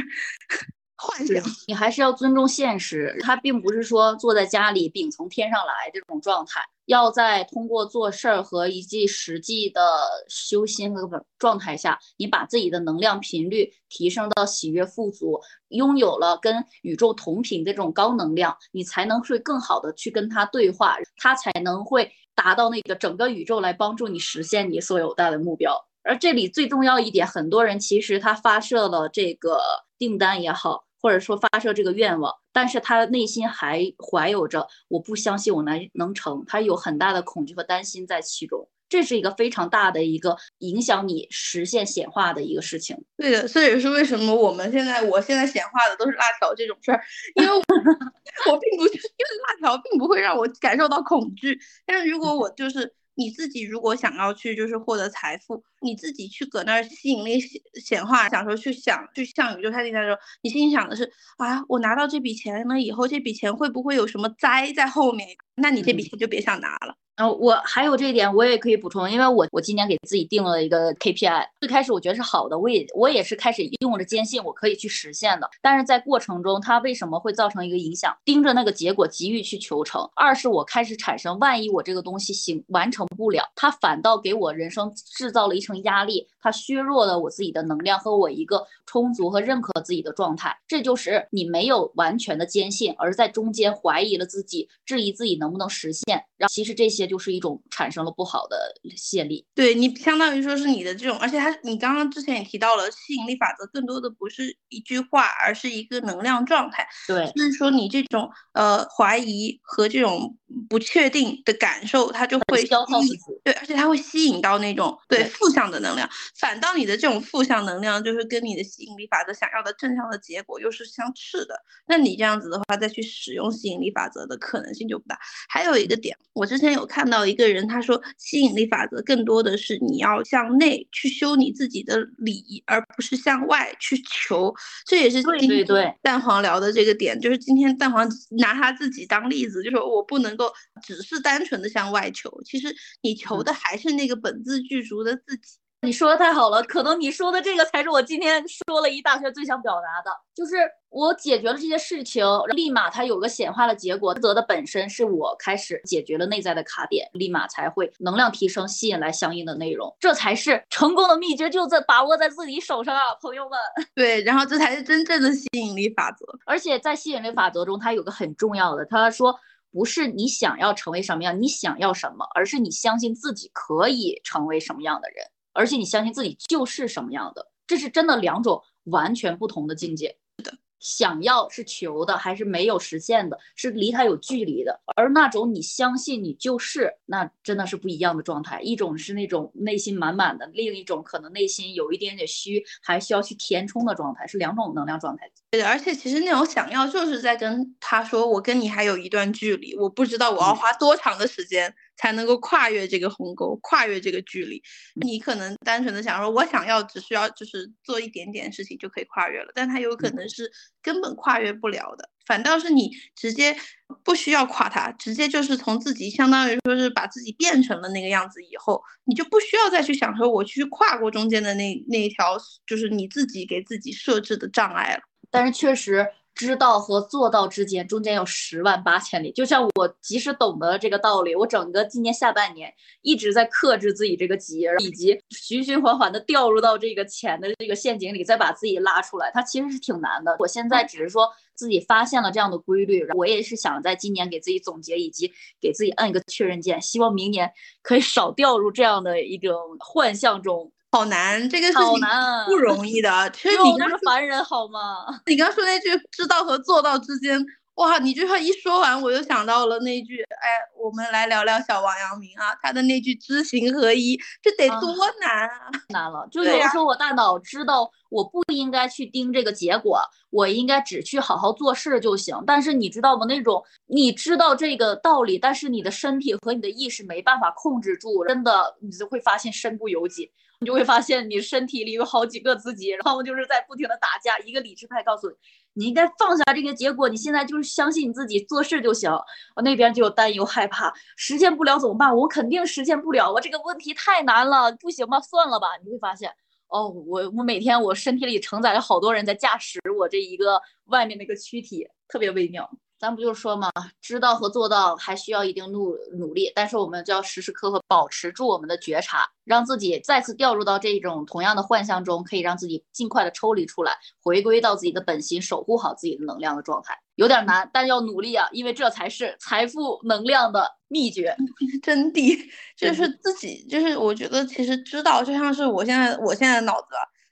[0.97, 1.43] 幻想。
[1.67, 6.61] 你还是要尊重现实，他并不是说坐在家里饼从天上来这种状态。
[6.85, 9.81] 要在通过做事儿和一记实际的
[10.29, 25.77] 修心和状态下，你把自己的能量频率提升到喜悦富足，拥有了跟宇宙同频的这种高能量，你才能会更好的去跟他对话，他才能会达到那个整个宇宙来帮助你实现你所有大的目标。
[26.03, 29.59] 而这里最重要一点，很多人其实他发射了这个
[29.97, 30.85] 订单也好。
[31.01, 42.97] 或者说发射这个愿望，但是他内心还怀有着我不相信我能能成，他有很大的恐惧和担心在其中，这是一个非常大的一个影响你实现显化的一个事情。
[43.17, 47.01] 对的，这也是为什么我们现在我现在显化的都是辣条这种事儿，
[47.35, 47.61] 因为我
[48.51, 48.99] 我并不因为
[49.47, 52.93] 辣条并不会让我感受到恐惧，但是如果我就是。
[53.17, 65.27] 你自己如果想要去就是获得财富，你自己去搁那儿吸引力显显化，想说去想去向宇宙下订单的时候，你心里想的是啊，我拿到这笔钱了以后，这笔钱会不会有什么灾在后面？
[65.55, 66.93] 那你这笔钱就别想拿了。
[66.93, 78.15] 嗯，然后我还有这一点，我也可以补充，因为我我今年给自己定了一个 KPI，最开始我觉得是好的，我也我也是开始用着坚信我可以去实现的，但是在过程中它为什么会造成一个影响？
[78.23, 97.06] 盯着那个结果急于去求成，二是我开始产生，万一我这个东西行完成不了，它反倒给我人生制造了一层压力，它削弱了我自己的能量和我一个充足和认可自己的状态，这就是你没有完全的坚信，而在中间怀疑了自己，质疑自己能不能实现，然后其实这些。
[97.07, 98.57] 就是一种产生了不好的
[98.95, 106.87] 泄力，对你相当于说是你的这种，而且它你刚刚之前也提到了吸引力法则，更多的不是一句话，而是一个能量状态。
[107.07, 110.37] 对，就是说你这种呃怀疑和这种
[110.69, 112.99] 不确定的感受，它就会消耗
[113.43, 121.57] 对，而且它会吸引到那种对负向的能量，反倒你的这种负向能量就是跟你的吸引力法则想要的正向的结果又是相斥的。
[121.87, 125.17] 那你这样子的话，再去使用吸引力法则的可能性就不大。
[125.47, 126.96] 还有一个点，我之前有看。
[126.97, 134.51] 看到一个人，他说吸引力法则更多的是你要向内去修你自己的理，而不是向外去求。
[134.83, 135.63] 这也是今天
[136.01, 145.59] 蛋黄聊的这个点，就是今天蛋黄拿他自己当例子，就说我不能够只是单纯的向外求，其实你求的还是那个本自具足的自己。
[145.87, 150.57] 你说的太好了，可能你说的这个才是我今天说了一大圈最想表达的，就是
[150.89, 154.13] 我解决了这些事情，立马它有个显化的结果。
[154.15, 159.95] 则的本身是我开始解决了内在的卡点，立马才会能量提升，吸引来相应的内容。
[159.97, 163.57] 这才是成功的秘诀，就在把握在自己手上啊，朋友们。
[163.95, 166.25] 对，然后这才是真正的吸引力法则。
[166.45, 169.39] 而且在吸引力法则中，它有个很重要的，他说
[169.71, 175.25] 不是你想要成为什么样，你想要什么，而是你相信自己可以成为什么样的人。
[175.57, 180.15] 而且你相信自己就是什么样的，这是真的两种完全不同的境界。
[180.37, 184.79] 是的，想要是求的，还是没有实现的，是离他有距离的。
[184.95, 188.61] 而那种你相信你就是，那真的是不一样的状态。
[188.61, 195.27] 一种是那种内心满满的，另一种可能内心有一点点虚，还需要去填充的状态，是两种能量状态。
[195.49, 201.73] 对，而且其实那种想要就是在跟他说，我跟你还有一段距离，我不知道我要花多长的时间。
[201.97, 204.61] 才能够跨越这个鸿沟，跨越这个距离。
[204.95, 212.09] 你可能单纯的想说，我想要只需要就是做一点点事情就可以跨越了，但它有可能是根本跨越不了的。
[212.25, 213.55] 反倒是你直接
[214.03, 225.01] 不需要跨它，直接就是从自己相当于说是把自己变成了那个样子以后，你就不需要再去想说我去跨过中间的那那一条，就是你自己给自己设置的障碍了。
[225.31, 226.05] 但是确实。
[226.37, 229.31] 知道和做到之间，中间有十万八千里。
[229.31, 232.71] 就像我即使懂得这个道理，我整个今年下半年
[233.01, 240.35] 一直在克制自己这个急，以及循循环环的掉入到这个钱的这个陷阱里，再把自己拉出来，它其实是挺难的。
[240.37, 250.71] 我现在只是说自己发现了这样的规律，我也是想在今年给自己总结，以及给自己按一个确认键，希望明年可以少掉入这样的一种幻象中。
[250.91, 252.01] 好难，这个事情
[252.47, 253.29] 不容易的。
[253.31, 255.05] 其实你刚是凡人好吗？
[255.27, 260.49] 你刚说那句“知道和做到之间”，哇，你这话一说完，我就想到了那句，哎，
[260.81, 265.69] 我们来聊聊小王阳明啊，他的那句“知行合一”，这得多难啊！
[265.89, 272.41] 难了， 就有的时候我大脑知道我不应该去盯这个结果，我应该只去好好做事就行。
[272.47, 273.25] 但是你知道吗？
[273.27, 280.31] 那种你知道这个道理，但是你的身体和你的意识没办法控制住，真的，你就会发现身不由己。
[280.59, 284.37] 你就会发现你身体里有好几个自己，然后就是在不停的打架。
[284.39, 285.35] 一个理智派告诉你，
[285.73, 289.11] 你应该放下这个结果，你现在就是相信你自己做事就行。
[289.55, 292.15] 我那边就有担忧害怕，实现不了怎么办？
[292.15, 295.19] 我肯定实现不了，我这个问题太难了，不行吧？
[295.19, 295.67] 算了吧。
[295.83, 296.31] 你会发现，
[296.69, 302.67] 哦，我我每天我身体里承载了好多人在驾驶我这一个外面那个躯体，特别微妙。
[302.99, 303.71] 咱不就是说嘛，
[304.01, 316.97] 知道和做到还需要一定努努力，但是我们就要时时刻刻保持住我们的觉察，让自己再次掉入到这种同样的幻象中，可以让自己尽快的抽离出来，回归到自己的本心，守护好自己的能量的状态。
[317.15, 321.35] 有点难，但要努力啊，因为这才是财富能量的秘诀
[321.81, 322.37] 真谛。
[322.75, 326.87] 就是自己，就是我觉得其实知道就像是我现在我现在的脑子，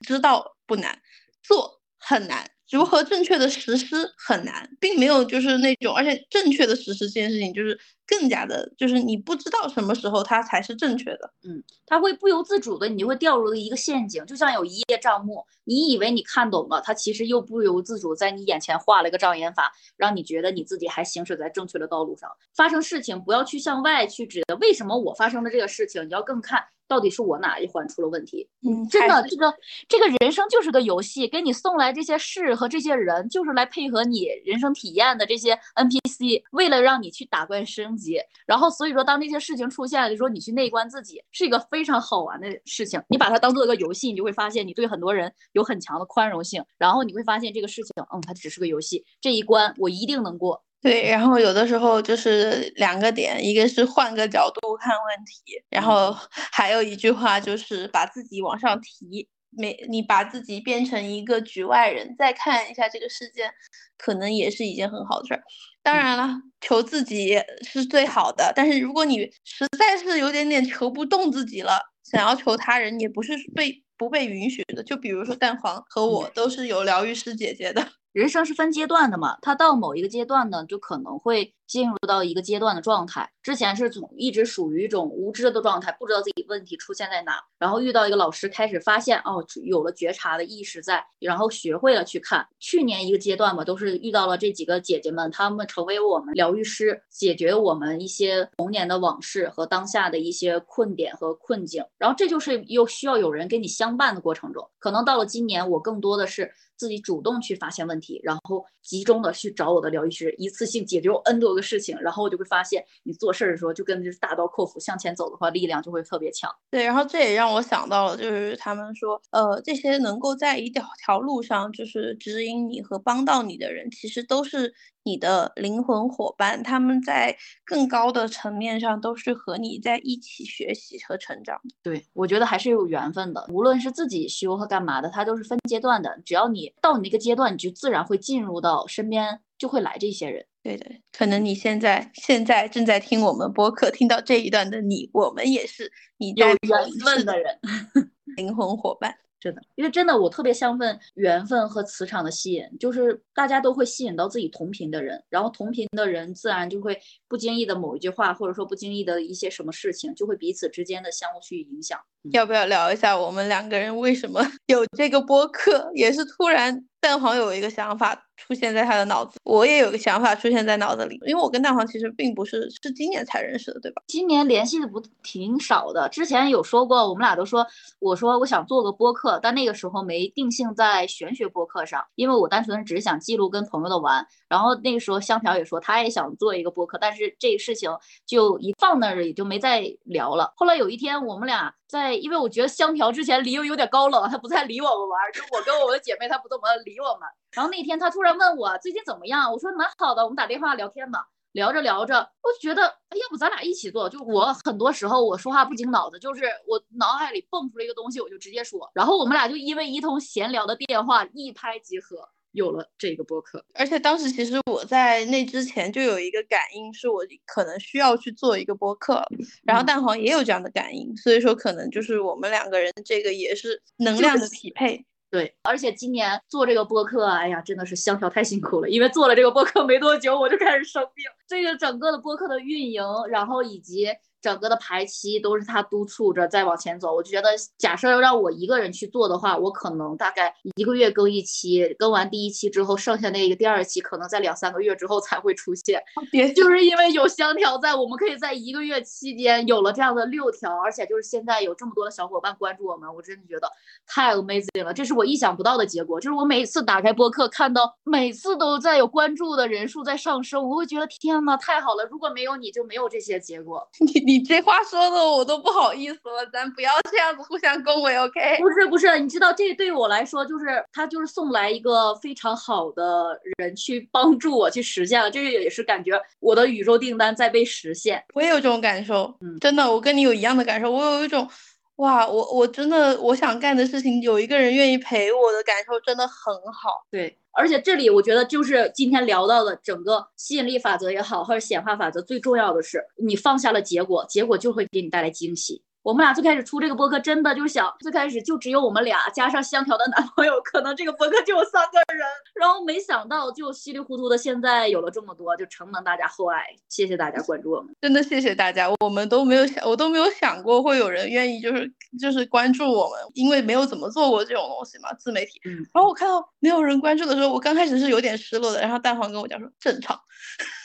[0.06, 0.96] 知道不难，
[1.42, 2.48] 做很难。
[2.70, 3.86] 如何正确的实施
[4.18, 11.30] 很难，并没有就是那种，而且正确的实施这件事情就是更加的，就是你不知道什么时候它才是正确的。
[11.42, 22.30] 嗯，它会不由自主的，你就会掉入一个陷阱，就像有一页账目，你以为你看懂了，它其实又不由自主在你眼前画了一个障眼法，让你觉得你自己还行驶在正确的道路上。
[22.54, 26.64] 发生事情不要去向外去指为什么我发生的这个事情，你要更看。
[26.88, 28.48] 到底是我哪一环出了问题？
[28.62, 29.52] 嗯，真的，这个
[29.88, 38.20] 这个人生就是个游戏，给你送来这些事和这些人，就是来配合你人生体验的这些 NPC，为了让你去打怪升级。
[38.46, 43.02] 然后，所以说，当这些事情出现了，就说你去内观自己，是一个非常好玩的事情。
[43.08, 46.64] 你把它当做一个游戏，你就会发现你对很多人有很强的宽容性。
[46.78, 50.62] 然后你会发现这个事情，嗯，它只是个游戏，这一关我一定能过。
[50.82, 56.14] 对，然后有的时候就是两个点，一个是换个角度看问题，然后
[56.52, 59.26] 还有一句话就是把自己往上提，
[59.56, 63.50] 没你把自己变成一个局外人，再看一下这个事件，
[63.96, 65.42] 可能也是一件很好的事儿。
[65.82, 74.82] 当然了，求自己是最好的，但是如果你实在是有点点求不动自己了，想要求他人也不是被不被允许的。
[74.82, 77.86] 就比如说蛋黄和我都是有疗愈师姐姐的。
[78.12, 83.30] 人生是分阶段的嘛，他到某一个阶段呢，就可能会进入到一个阶段的状态。
[83.42, 92.46] 之前是从一直属于一种无知的状态，不知道自己问题出现在哪，然后遇到一个老师，开始发现哦，有了觉察的意识在，然后学会了去看。
[92.58, 101.84] 去年一个阶段嘛，都是遇到了这几个姐姐们，她们成为我们疗愈师，解决我们一些童年的往事和当下的一些困点和困境。
[101.98, 106.52] 然后这就是又需要有人跟你相伴的过程中，可能到了今年，我更多的是。
[106.78, 116.48] 自己主动去发现问题，然后集中的去找我的疗愈师，一次性解决我 N 多个事情，然后我就会发现，你做事儿的时候就跟就是大刀阔斧向前走的话，力量就会特别强。
[116.70, 124.74] 对，然后这也让我想到了，就是他们说，呃，这些能够在一条条路上就是指引你和帮到你的人，其实都是。
[125.06, 131.60] 你的灵魂伙伴，他们在更高的层面上都是和你在一起学习和成长。
[131.80, 136.20] 对我觉得还是有缘分的，无论是自己修和干嘛的，它都是分阶段的。
[136.24, 140.44] 只要你到你那个阶段，你就自然会进入到身边就会来这些人。
[140.66, 140.86] 对的，
[141.16, 146.58] 可能你现在现在正在听我们播客，听到这一段的你，我们也是你有缘
[147.04, 147.56] 分的人，
[148.36, 149.14] 灵魂伙伴。
[149.38, 156.98] 真的，因为真的我特别相信缘分和磁场的吸引，就是大家都会吸引到自己同频的人，然后同频的人自然就会
[157.28, 161.96] 不经意的某一句话，或者说不经意的一些什么事情，就会彼此之间的相互去影响。
[162.32, 165.92] 要不要聊一下我们两个人为什么 有这个播客？
[165.94, 168.25] 也是突然蛋黄有一个想法。
[168.36, 174.02] 出现在他的脑子，我也有个想法出现在脑子里，因为我跟蛋黄其实并不是是今年才认识的，对吧？
[174.06, 177.66] 今年联系的不挺少的，之前有说过，我们俩都说，
[177.98, 184.26] 我说我想做个播客，但那个时候没定性在玄学播客上，因为我单纯只是想记录跟朋友的玩。
[184.48, 187.90] 然后那个时候香条也说他也想做一个播客，但是这个事情
[188.24, 190.52] 就一放那儿也就没再聊了。
[190.56, 197.28] 后来有一天我们俩在，因为我觉得香条之前离我有点高冷，他不再理我们玩，就我跟我的姐妹他不怎么理我们。
[197.56, 201.20] 然后那天他突然问我最近怎么样，我说蛮好的，我们打电话聊天嘛，
[201.52, 204.10] 聊着聊着，我就觉得，哎，要不咱俩一起做？
[204.10, 208.90] 就我很多时候我说话不经脑子，就是我脑海里蹦出来一个东西，我就直接说。
[208.92, 213.64] 然后我们俩就因为一通闲聊的电话一拍即合，有了这个播客。
[213.72, 219.24] 而且当时其实我在那之前就有一个感应，是我可能需要去做一个播客，
[219.64, 225.06] 然后蛋黄也有这样的感应，所以说可能就是我们两个人这个也是能量的匹配。
[225.30, 228.88] 对，而且今年做这个播客，哎呀，真的是香条太辛苦了。
[228.88, 231.24] 因为做了这个播客没多久，我就开始生病。
[231.48, 234.08] 这个整个的播客的运营，然后以及。
[234.46, 246.00] 整个的排期都是他督促着再往前走，我就觉得，假设要让我一个人去做的话，我可能大概一个月更一期，更完第一期之后，剩下那个第二期可能在两三个月之后才会出现。
[246.30, 253.68] 别，就是因为有香条在，我们可以在一个月期间有了这样的六条，而且就是现在有这么多的小伙伴关注我们，我真的觉得
[254.06, 256.20] 太 amazing 了，这是我意想不到的结果。
[256.20, 262.06] 就是我每次打开播客，看到每次都在有关注的人数在上升，我会觉得天呐，太好了！
[262.08, 263.84] 如果没有你就没有这些结果。
[263.98, 264.35] 你 你。
[264.36, 268.58] 你这话说的我都不好意思了，咱不要这样子互相恭维，OK？
[268.58, 278.22] 不是不是，你知道这对我来说就是他就是送来一个非常好的人去帮助我去实现了，这个也是感觉我的宇宙订单在被实现。
[278.34, 281.48] 我也有这种感受，嗯，真的，我跟你有一样的感受，我有一种。
[281.96, 287.06] 哇，我我真的我想干的事情，有一个人愿意陪我的感受真的很好。
[287.10, 295.82] 对，而且这里我觉得就是今天聊到的整个吸引力法则也好，或者显化法则，最重要的是你放下了结果，结果就会给你带来惊喜。
[296.06, 302.24] 我们俩最开始出这个播客，真的就想最开始就只有我们俩加上香条的男朋友，可能这个播客就有三个人。
[302.54, 308.88] 然后没想到就稀里糊涂的，现在有了这么多，就承蒙大家厚爱，谢谢大家关注我们，真的谢谢大家。
[309.00, 315.60] 我们都没有想，我都没有想过会有人愿意就是就是关注我们，因为没有怎么做过这种东西嘛，自媒体。
[315.64, 315.74] 嗯。
[315.92, 318.80] 然后我看到没有人关注的时候，我刚开始是有点失落的。
[318.80, 320.16] 然后蛋黄跟我讲说正常，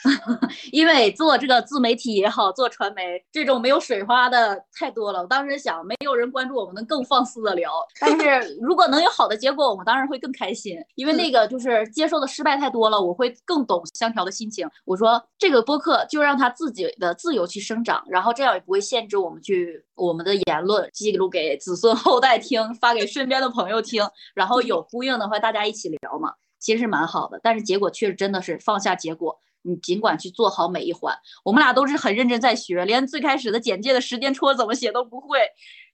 [0.72, 5.20] 因为做这个自媒体也好，做传媒这种没有水花的太多了。
[5.22, 7.70] 我当时想，没有人关注我们，能更放肆的聊。
[8.00, 10.76] 但是 如果能有好的结果，我们当然会更开心。
[10.96, 14.68] 因为那个就是接受的失败太多了，我会更懂香条的心情。
[14.84, 24.02] 我说这个播客就让他自己的自由去生长，然后这样也不会限制我们去我们的言论记录给子孙后代听，发给身边的朋友听。
[24.34, 27.38] 然后有呼应的话，大家一起聊嘛，其实是蛮好的。
[27.42, 29.38] 但是结果确实真的是放下结果。
[29.62, 35.38] 你尽管去做好每一环，我们俩都是很认真在学，连最开始的简介的时间戳怎么写都不会，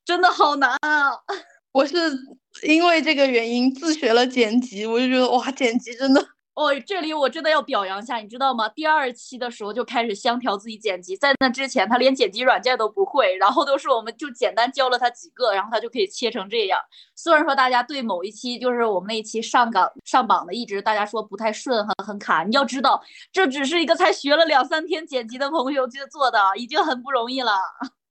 [0.05, 1.11] 真的好难啊！
[1.73, 1.97] 我是
[2.63, 6.27] 因为这个原因自学了剪辑，我就觉得哇，剪辑真的。
[6.59, 8.69] 哦，这里我真的要表扬一下，你知道吗？
[8.71, 16.81] 第二期的时候就开始香调自己剪辑，在那之前他连剪辑软件都不会，然后都是我们就简单教了他几个，然后他就可以切成这样。
[17.15, 22.43] 虽然说大家对某一期就是我们那一期上岗上榜的，一直大家说不太顺，很很卡。
[22.43, 23.01] 你要知道，
[23.31, 27.53] 这只是一个才学了两三天剪辑的朋友去做的，已经很不容易了。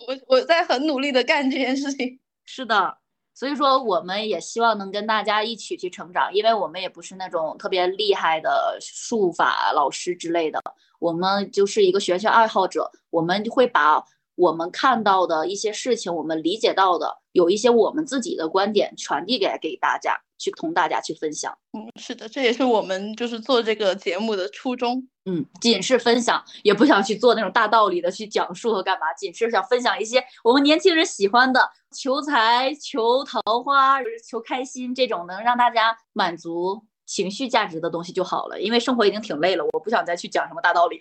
[0.08, 2.18] 我我在很努力的干这件事情。
[2.46, 3.00] 是的。
[3.38, 10.60] 所以说，我们也希望能跟大家一起去成长，因为我们也不是那种特别厉害的术法老师之类的，
[10.98, 14.04] 我们就是一个学学爱好者，我们会把。
[14.38, 21.58] 我们看到的一些事情，我们理解到的，有一些我们自己的观点传递给给大家，去同大家去分享。
[21.74, 25.10] 嗯，是的，这也是我们就是做这个节目的初衷。
[25.26, 31.60] 嗯，仅是分享，也不想去做那种大道理的去讲述和干嘛，仅是想分享一些我们年轻人喜欢的
[31.92, 38.62] 求财、求桃花、求开心这种能让大家满足情绪价值的东西就好了。
[38.62, 41.00] 因为生活已经挺累了，我不想再去讲什么大道理。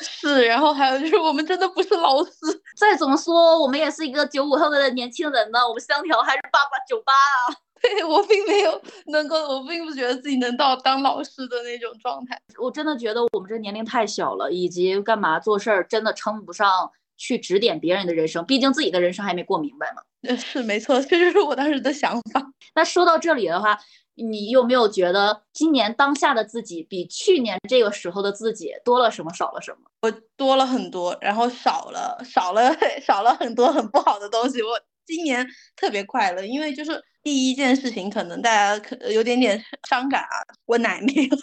[0.00, 2.32] 是，然后还有就是，我们真的不是老师。
[2.76, 5.66] 再怎么说，我们也是一个九五后的年轻人呢。
[5.66, 7.56] 我们香条还是八八九八啊。
[7.82, 12.40] 对我并没有能够，我并不觉得自己能到当老师的那种状态。
[12.56, 16.70] 我真的觉得我们这年龄太小了，以及干嘛做事儿真的称不上
[17.16, 20.02] 去指点别人的人生，毕竟自己的人生还没过明白呢。
[20.28, 22.40] 呃，是没错，这就是我当时的想法。
[22.76, 23.76] 那说到这里的话，
[24.22, 29.78] 你有没有觉得今年当下的自己比去年这个时候的自己多了什么，少了什么？
[30.02, 34.62] 我多了很多，然后少了少了 少了很多很不好的东西。
[34.62, 35.46] 我今年
[35.76, 41.38] 特别快乐，因为就是第一件事情，可能大家可有点点伤感啊，我奶没了。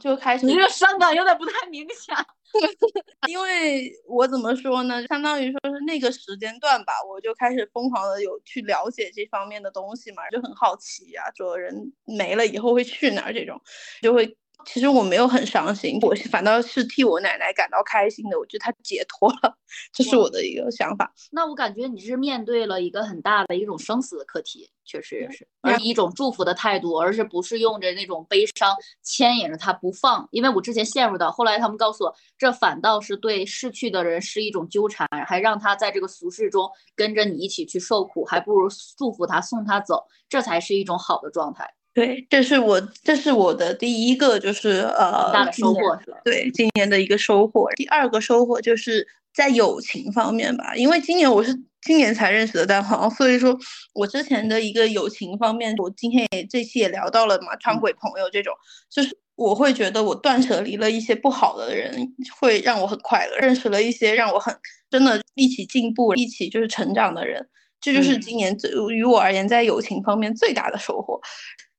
[0.00, 2.14] 就开始，你这个伤感有点不太明显，
[3.28, 5.06] 因为我怎么说呢？
[5.08, 11.74] 相当于说是那个时间段吧，我就开始疯狂的有去了解这方面的东西嘛，就很好奇呀，说人
[12.04, 13.60] 没了以后会去哪儿这种，
[14.02, 14.36] 就会。
[14.64, 18.38] 其实我没有很伤心，我反倒是替我奶奶感到开心的。
[18.38, 19.56] 我觉得她解脱了，
[19.92, 21.12] 这是我的一个想法。
[21.30, 30.28] 那我感觉你是面对了一个很大的一种生死的课题，确实也是，而一种祝福的态度，而是不是用着那种悲伤牵引着他不放。
[30.32, 41.72] 因为我之前陷入到，后来他们告诉我，这反倒是对逝去的人是一种纠缠，还让他在这个俗世中跟着你一起去受苦，还不如祝福他送他走，这才是一种好的状态。
[41.98, 46.18] 对，这是我这是我的第一个，就是呃，大的收获是吧？
[46.24, 47.68] 对，今年的一个收获。
[47.74, 53.58] 第二个收获就是在友情方面吧，因为今年我是今年才认识的蛋黄，所以说
[53.94, 58.54] 我之前的一个友情方面，我今天也这期也聊到了嘛，穿鬼朋友这种，
[58.88, 64.54] 就是我会觉得我断舍离了一些不好的人，会让我很快乐，认识了一些让我很
[64.88, 67.44] 真的一起进步、一起就是成长的人，
[67.80, 71.20] 这就是今年最于我而言在友情方面最大的收获。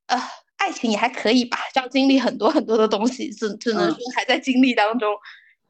[0.09, 0.21] 呃，
[0.57, 5.15] 爱情也还可以吧，要经历很多很多的东西，只只能说还在经历当中。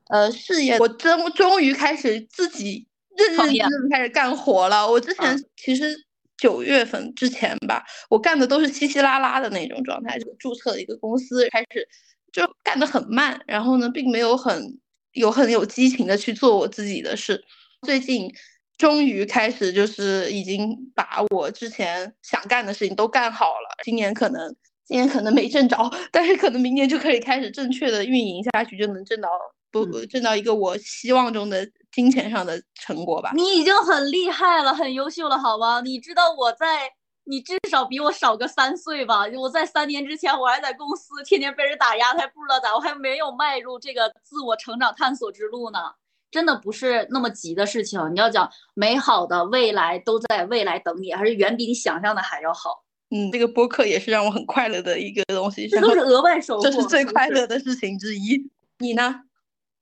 [0.10, 4.90] 呃，事业我终终于开始自己认认真真开始干活了。
[4.90, 5.96] 我之前其实
[6.38, 11.88] 九月份之前吧，我干的都是稀稀拉拉的那种状态，就注册了一个公司，开始
[12.32, 14.80] 就干得很慢，然后呢，并没有很
[15.12, 17.44] 有很有激情的去做我自己的事。
[17.86, 18.34] 最近。
[18.80, 23.76] 终于开始，就是已经把我之前想干的事情都干好了。
[23.84, 24.56] 今年可能
[24.86, 25.78] 今年可能没挣着，
[26.14, 29.30] 但是可能明年就可以开始正确的运营下去，就能挣到
[29.70, 33.32] 不挣到一个我希望中的金钱上的成果吧。
[33.36, 35.82] 你已经很厉害了，很优秀了，好吗？
[35.82, 36.90] 你知道我在，
[37.26, 39.26] 你至少比我少个三岁吧？
[39.38, 45.80] 我在三年之前，我还在公司天天被人打压，还不知道咋，我还没有迈入这个自我成长探索之路呢。
[46.32, 52.84] 真的不是那么急的事情，你要讲美好的未来都在未来等你，还是远比你想象的还要好。
[53.10, 58.50] 嗯，这个播客也是让我很快乐的一个东西，这都是额外收获，这是最快乐的事情之一。
[58.80, 59.22] 你呢？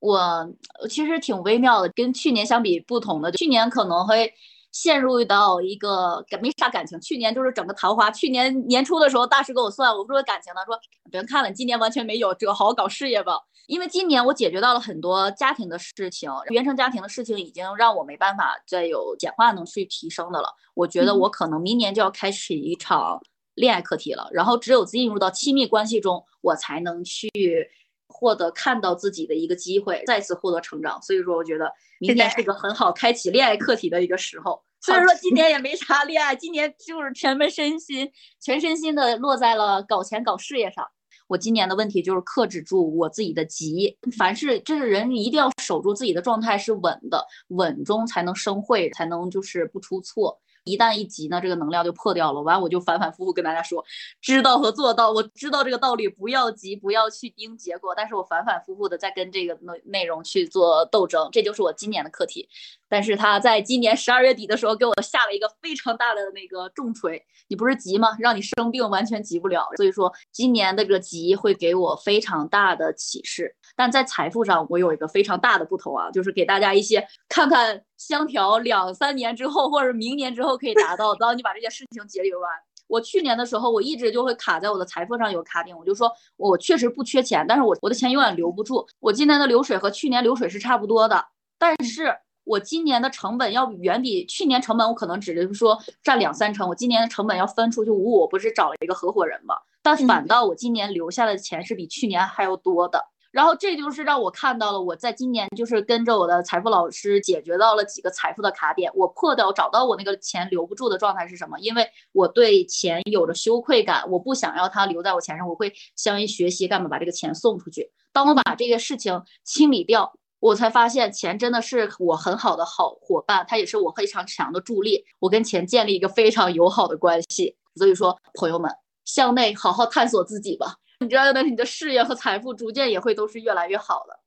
[0.00, 0.54] 我
[0.88, 4.32] 其实挺微妙的，跟去年相比不同的，去年可能会。
[4.80, 8.12] 陷入到一个没啥感情，去年就是整个桃花。
[8.12, 10.78] 去年年初的时候，大师给我算，我说感情呢，说
[11.10, 13.40] 别看了，今年完全没有，只好好搞事业吧。
[13.66, 20.54] 因为今年我解决到了很多家庭的事情，原生家庭的事情已经让我没办法再有简化能去提升的了。
[20.74, 23.20] 我觉得我可能明年就要开始一场
[23.54, 27.68] 恋爱课题了，然后只有进入到亲密关系中，我才能去
[28.06, 31.02] 获得看到自己的一个机会，再次获得成长。
[31.02, 34.62] 所以说，我觉得明年是一个很好开启恋爱课题的一个时候。
[34.84, 38.10] 所以说今年也没啥恋爱，今年就是全门身心、
[38.40, 40.86] 全身心的落在了搞钱、搞事业上。
[41.26, 50.40] 我今年的问题就是克制住我自己的急，凡是这是人一定要守住自己的状态是稳的，稳中才能生慧，才能就是不出错。
[50.68, 52.40] 一旦一急呢，这个能量就破掉了。
[52.42, 53.84] 完，我就反反复复跟大家说，
[54.20, 55.10] 知道和做到。
[55.10, 57.94] 我知道这个道理，不要急，不要去盯结果。
[57.96, 62.48] 但是我反反复复的在跟这个内内容去做斗争，这就是我今年的课题。
[62.88, 67.22] 但是他在今年十二月底的时候给我下了一个非常大的那个重锤。
[67.48, 68.16] 你不是急吗？
[68.18, 69.66] 让你生病完全急不了。
[69.76, 73.56] 所以说今年的这个急会给我非常大的启示。
[73.78, 80.58] 但在财富上，我有一个非常大的不同啊，就是给大家一些看看香条两三年之后或者明年之后。
[80.58, 82.50] 可以达到，当你把这件事情解决完。
[82.88, 88.84] 我去年的时候，我一直就会卡在我的财富上有卡点，我就说我确实不缺钱，但是我我的钱永远留不住。
[88.98, 91.24] 我今年的流水和去年流水是差不多的，
[91.58, 92.12] 但是
[92.44, 99.54] 我今年的成本要远比去年成本，我可能只是说占两三成，我今年的成本要分出去五五，不是找了一个合伙人嘛？
[99.82, 103.04] 但反倒我今年留下的钱是比去年还要多的。
[103.30, 111.58] 然后这就是让我看到了，我在今年就是跟着我的财富老师解决到了几个财富的卡点，我破掉找到我那个钱留不住的状态是什么？
[111.60, 117.90] 因为我对钱有着羞愧感，我不想要它留在我钱上，我会相应学习干嘛把这个钱送出去。
[118.12, 125.04] 当我把这个事情清理掉，我才发现钱真的是我很好的好伙伴，它也是我非常强的助力。
[125.18, 127.56] 我跟钱建立一个非常友好的关系。
[127.74, 128.70] 所以说，朋友们
[129.04, 130.76] 向内好好探索自己吧。
[131.00, 134.18] 你知道的，你的事业和财富逐渐也会都是越来越好的。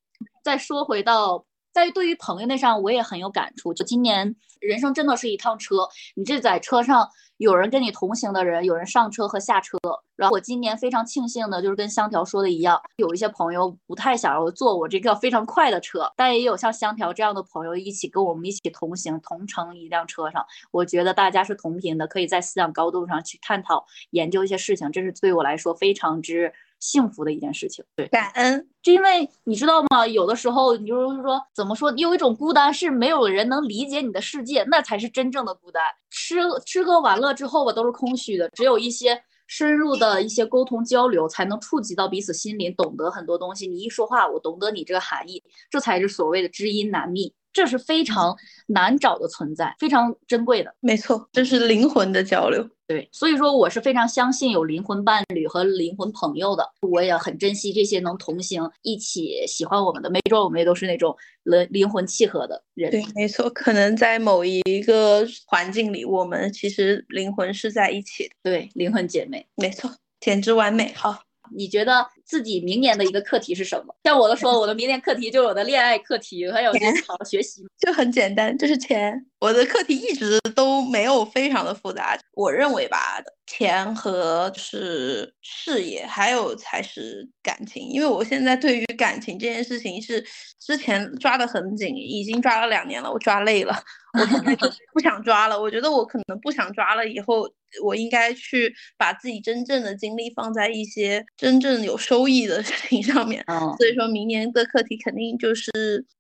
[0.43, 3.73] 再说回到在对于朋友那上，我也很有感触。
[3.73, 7.09] 就今年，人生真的是一趟车，你这在车上
[7.41, 9.75] 有人跟你同行的人，有人上车和下车。
[10.15, 20.45] 然后我今年非常庆幸的，就是跟香条说的一样，有一些朋友不太想要坐我这个非常快的车，但也有像香条这样的朋友一起跟我们一起同行，同乘一辆车上。
[20.69, 26.53] 我觉得大家是同频的，可以在思想高度上去探讨、研究一些事情，这是对我来说非常之。
[26.81, 30.05] 幸福的一件事情，对，感恩，就因为你知道吗？
[30.05, 31.91] 有的时候，你就是说，怎么说？
[31.91, 35.81] 你有一种孤单是没有人能理解你的世界，那才是真正的孤单。
[36.09, 43.67] 吃吃喝玩乐之后吧，都是空虚的，只有一些深入的一些沟通交流，才能触及到彼此心灵，懂得很多东西。
[43.67, 47.33] 你一说话，我懂得你这个含义，这才是所谓的知音难觅。
[47.53, 48.35] 这是非常
[48.67, 50.73] 难找的存在，非常珍贵的。
[50.79, 52.67] 没错，这是灵魂的交流。
[52.87, 56.69] 对，所以说我是非常相信有灵魂伴侣和灵魂朋友的。
[56.81, 62.91] 我也很珍惜这些能同行、一起喜欢我们的，没准我们也都是那种灵灵魂契合的人。
[62.91, 68.35] 对，没错，可能在某一个环境里，我们其实灵魂是在一起的。
[68.43, 69.89] 对，灵魂姐妹，没错，
[70.19, 70.93] 简直完美。
[70.95, 71.19] 好。
[71.53, 73.93] 你觉得自己明年的一个课题是什么？
[74.05, 79.13] 像我的说，我的明年课题就是我的恋爱课题，还有就是好好学习，就很简单，就是钱。
[79.41, 87.85] 我的课题一直都没有非常的复杂，我认为吧，钱和是事业，还有才是感情。
[87.89, 90.23] 因为我现在对于感情这件事情是
[90.57, 93.75] 之前抓得很紧，已经抓了两年了，我抓累了，
[94.17, 95.59] 我现在就不想抓了。
[95.59, 97.49] 我觉得我可能不想抓了，以后
[97.83, 103.43] 我应该去把自己真正的精力放在一些真正有收益的事情上面。
[103.77, 105.69] 所以说明年的课题肯定就是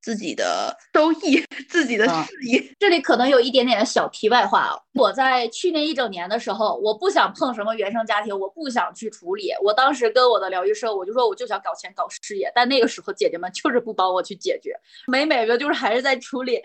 [0.01, 2.61] 自己的收益，自己的事业。
[2.77, 3.21] 这里可。
[3.21, 9.51] 能有一点点的小题外话啊，我在去年一整年的时候，我不想碰什么原生家庭，我不想去处理。
[9.63, 14.73] 我当时跟我的疗愈师，我就说我就想搞钱搞事业，但那个时候姐姐们就是不帮我去解决，
[15.05, 16.59] 每每个就是还是在处理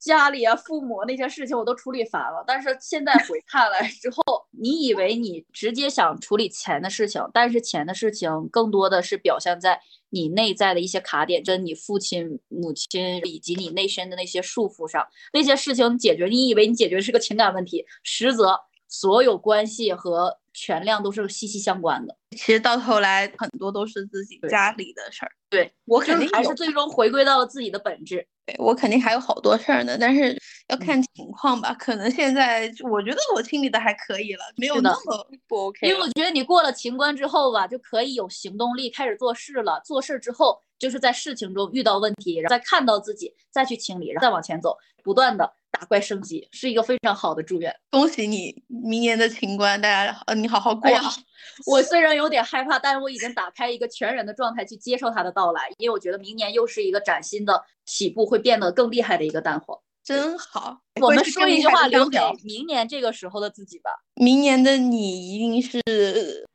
[0.00, 2.42] 家里啊、父母那些事情，我都处理烦了。
[2.44, 9.80] 但是现在回看来之后，你以为你直接想处理钱的事情，但是钱的事情更多的是表现在。
[10.12, 18.58] 你内在的一些卡点，跟你父亲、母亲以及你内身的那些束缚上，那些事情解决，你以为你解决是个情感问题，实则
[18.88, 22.16] 所有关系和权量都是息息相关的。
[22.32, 25.30] 其实到头来，很多都是自己家里的事儿。
[25.48, 28.26] 对我肯定还是最终回归到了自己的本质。
[28.50, 30.36] 对我肯定还有好多事儿呢，但是
[30.68, 31.72] 要看情况吧。
[31.74, 35.86] 可能现在我觉得我清理的还可以了，没有那么不 OK。
[35.86, 39.80] 因为我觉得你过了情关之后吧，就可以有行动力，开始做事了。
[39.84, 45.52] 做事之后，就是在事情中遇到问题，然后再看到自己，再去清理，然后再往前走，不断的。
[45.70, 50.90] 打怪升级是一个非常好的祝愿，恭喜你明年的情关，大家呃你好好过。
[51.66, 59.78] 我虽然有点害怕，但是我已经打开一个全人的状态去接受它的到来，因为我觉得明年又是一个崭新的起步，会变得更厉害的一个蛋黄。
[60.02, 63.90] 真好，我们说一句话留给明年这个时候的自己吧。
[64.14, 65.80] 明年的你一定是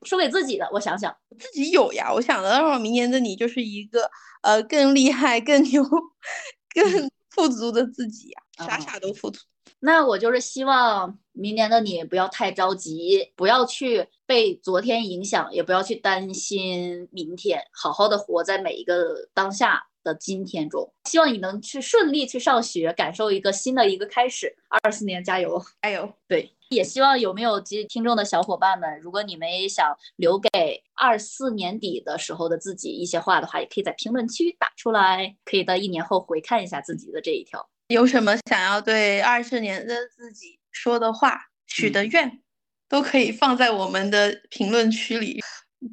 [0.02, 2.12] 说给自己的，我想想，自己有呀。
[2.14, 4.10] 我想的，明年的你就是一个
[4.42, 5.84] 呃更厉害、更牛、
[6.74, 7.10] 更。
[7.32, 9.40] 富足的自己呀，啥啥都富足。
[9.80, 19.88] 那我就是希望明年的你不要太着急，不要去被昨天影响，也不要去担心明天，好好的活在每一个当下。
[20.06, 24.56] 的今天中，希望你能去顺利去上学，感受一个新的一个开始。
[24.70, 26.14] 二四年加油，加油！
[26.28, 37.68] 对，也希望有没有及听众的小伙伴们，如果你们也想留给二四年底的时候的自己一些话的话，也可以在评论区打出来，可以到一年后回看一下自己的这一条。
[37.88, 42.42] 有什么想要对二四年的自己说的话、许的愿，
[42.90, 45.40] 都可以放在我们的评论区里。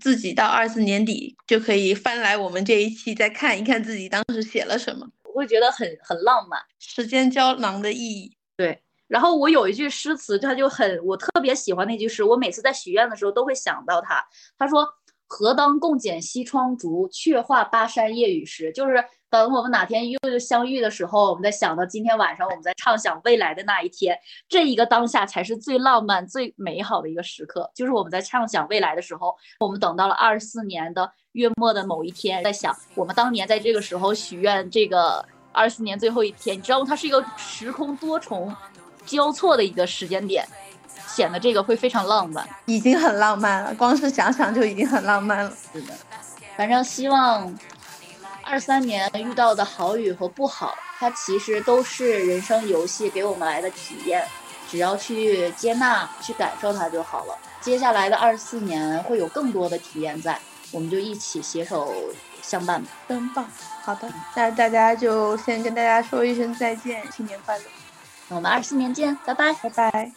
[0.01, 6.59] 自己到二四年底就可以翻来我们这一期，再看一看自己当时写了什么，我会觉得很很浪漫。
[6.79, 8.83] 时间胶囊的意义，对。
[9.07, 14.25] 然后我有一句诗词，它就很我特别喜欢那句诗，我每次在许愿的时候都会想到它。
[14.57, 14.89] 他说。
[15.35, 18.71] 何当共剪西窗烛，却话巴山夜雨时。
[18.71, 19.03] 就是
[19.33, 24.15] 等我们哪天又相遇的时候，我们在想到今天晚上，我们在畅想未来的那一天，
[24.47, 27.71] 这一个当下才是最浪漫、最美好的一个时刻。
[27.75, 36.85] 就是我们在畅想未来的时候，我们等到了二十四年的月末的某一天，在想我们当年在这个时候许愿，这个二十四年最后一天，你知道吗？
[36.87, 38.55] 它是一个时空多重
[39.07, 40.47] 交错的一个时间点。
[41.07, 45.53] 显得这个会非常浪漫，已经很浪漫了，光是想想就已经很浪漫了。
[45.73, 45.93] 是的，
[46.57, 47.55] 反正希望
[48.45, 54.27] 二三年遇到的好与和不好，它其实都是人生游戏给我们来的体验，
[54.71, 57.39] 只要去接纳、去感受它就好了。
[57.61, 60.39] 接下来的二四年会有更多的体验在，
[60.71, 61.95] 我们就一起携手
[62.43, 62.85] 相伴。
[63.09, 63.47] 真棒，
[63.83, 67.65] 好的，那大家就先跟大家说一声再见，新年快乐，
[68.29, 70.13] 那我们二四年见，拜拜，拜拜。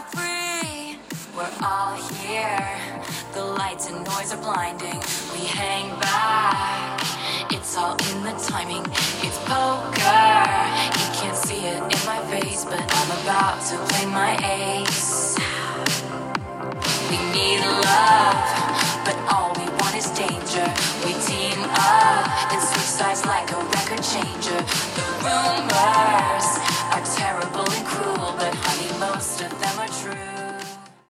[0.00, 0.98] are free.
[1.36, 2.78] We're all here.
[3.34, 5.00] The lights and noise are blinding.
[5.32, 7.00] We hang back.
[7.50, 8.84] It's all in the timing.
[9.26, 10.30] It's poker.
[11.00, 15.36] You can't see it in my face, but I'm about to play my ace.
[17.10, 18.40] We need love,
[19.04, 20.66] but all we want is danger.
[21.04, 24.60] We team up and switch sides like a record changer.
[24.96, 26.46] The rumors
[26.94, 29.39] are terrible and cruel, but honey, most.